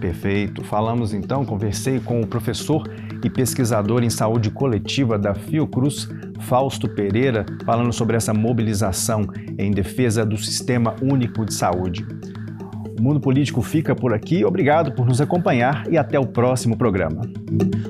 Perfeito. 0.00 0.64
Falamos 0.64 1.12
então, 1.12 1.44
conversei 1.44 2.00
com 2.00 2.20
o 2.20 2.26
professor 2.26 2.88
e 3.22 3.28
pesquisador 3.28 4.02
em 4.02 4.10
saúde 4.10 4.50
coletiva 4.50 5.18
da 5.18 5.34
Fiocruz, 5.34 6.08
Fausto 6.40 6.88
Pereira, 6.88 7.44
falando 7.64 7.92
sobre 7.92 8.16
essa 8.16 8.32
mobilização 8.32 9.26
em 9.58 9.70
defesa 9.70 10.24
do 10.24 10.36
Sistema 10.36 10.96
Único 11.02 11.44
de 11.44 11.54
Saúde. 11.54 12.06
O 12.98 13.02
Mundo 13.02 13.20
Político 13.20 13.60
fica 13.60 13.94
por 13.94 14.14
aqui. 14.14 14.44
Obrigado 14.44 14.92
por 14.92 15.06
nos 15.06 15.20
acompanhar 15.20 15.84
e 15.90 15.98
até 15.98 16.18
o 16.18 16.26
próximo 16.26 16.76
programa. 16.76 17.22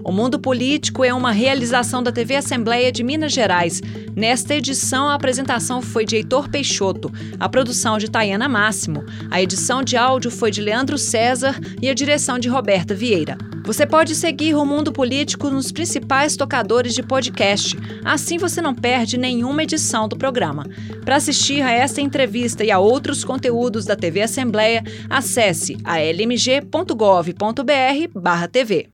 O 0.03 0.11
Mundo 0.11 0.39
Político 0.39 1.05
é 1.05 1.15
uma 1.15 1.31
realização 1.31 2.03
da 2.03 2.11
TV 2.11 2.37
Assembleia 2.37 2.91
de 2.91 3.05
Minas 3.05 3.33
Gerais. 3.33 3.81
Nesta 4.15 4.55
edição, 4.55 5.09
a 5.09 5.15
apresentação 5.15 5.81
foi 5.81 6.05
de 6.05 6.17
Heitor 6.17 6.49
Peixoto, 6.49 7.13
a 7.39 7.49
produção 7.49 7.99
de 7.99 8.11
Tayana 8.11 8.49
Máximo, 8.49 9.05
a 9.31 9.41
edição 9.41 9.83
de 9.83 9.97
áudio 9.97 10.31
foi 10.31 10.51
de 10.51 10.61
Leandro 10.61 10.99
César 10.99 11.59
e 11.81 11.89
a 11.89 11.95
direção 11.95 12.39
de 12.39 12.49
Roberta 12.49 12.95
Vieira. 12.95 13.37
Você 13.67 13.85
pode 13.85 14.15
seguir 14.15 14.55
o 14.55 14.65
Mundo 14.65 14.93
Político 14.93 15.51
nos 15.51 15.73
principais 15.73 16.37
tocadores 16.37 16.95
de 16.95 17.03
podcast. 17.03 17.77
Assim 18.05 18.39
você 18.39 18.63
não 18.63 18.73
perde 18.73 19.19
nenhuma 19.19 19.65
edição 19.65 20.07
do 20.07 20.17
programa. 20.17 20.65
Para 21.05 21.17
assistir 21.17 21.63
a 21.63 21.73
esta 21.73 22.01
entrevista 22.01 22.63
e 22.63 22.71
a 22.71 22.79
outros 22.79 23.25
conteúdos 23.25 23.85
da 23.85 23.97
TV 23.97 24.23
Assembleia, 24.23 24.85
acesse 25.11 25.77
a 25.83 25.99
lmg.gov.br/tv. 25.99 28.89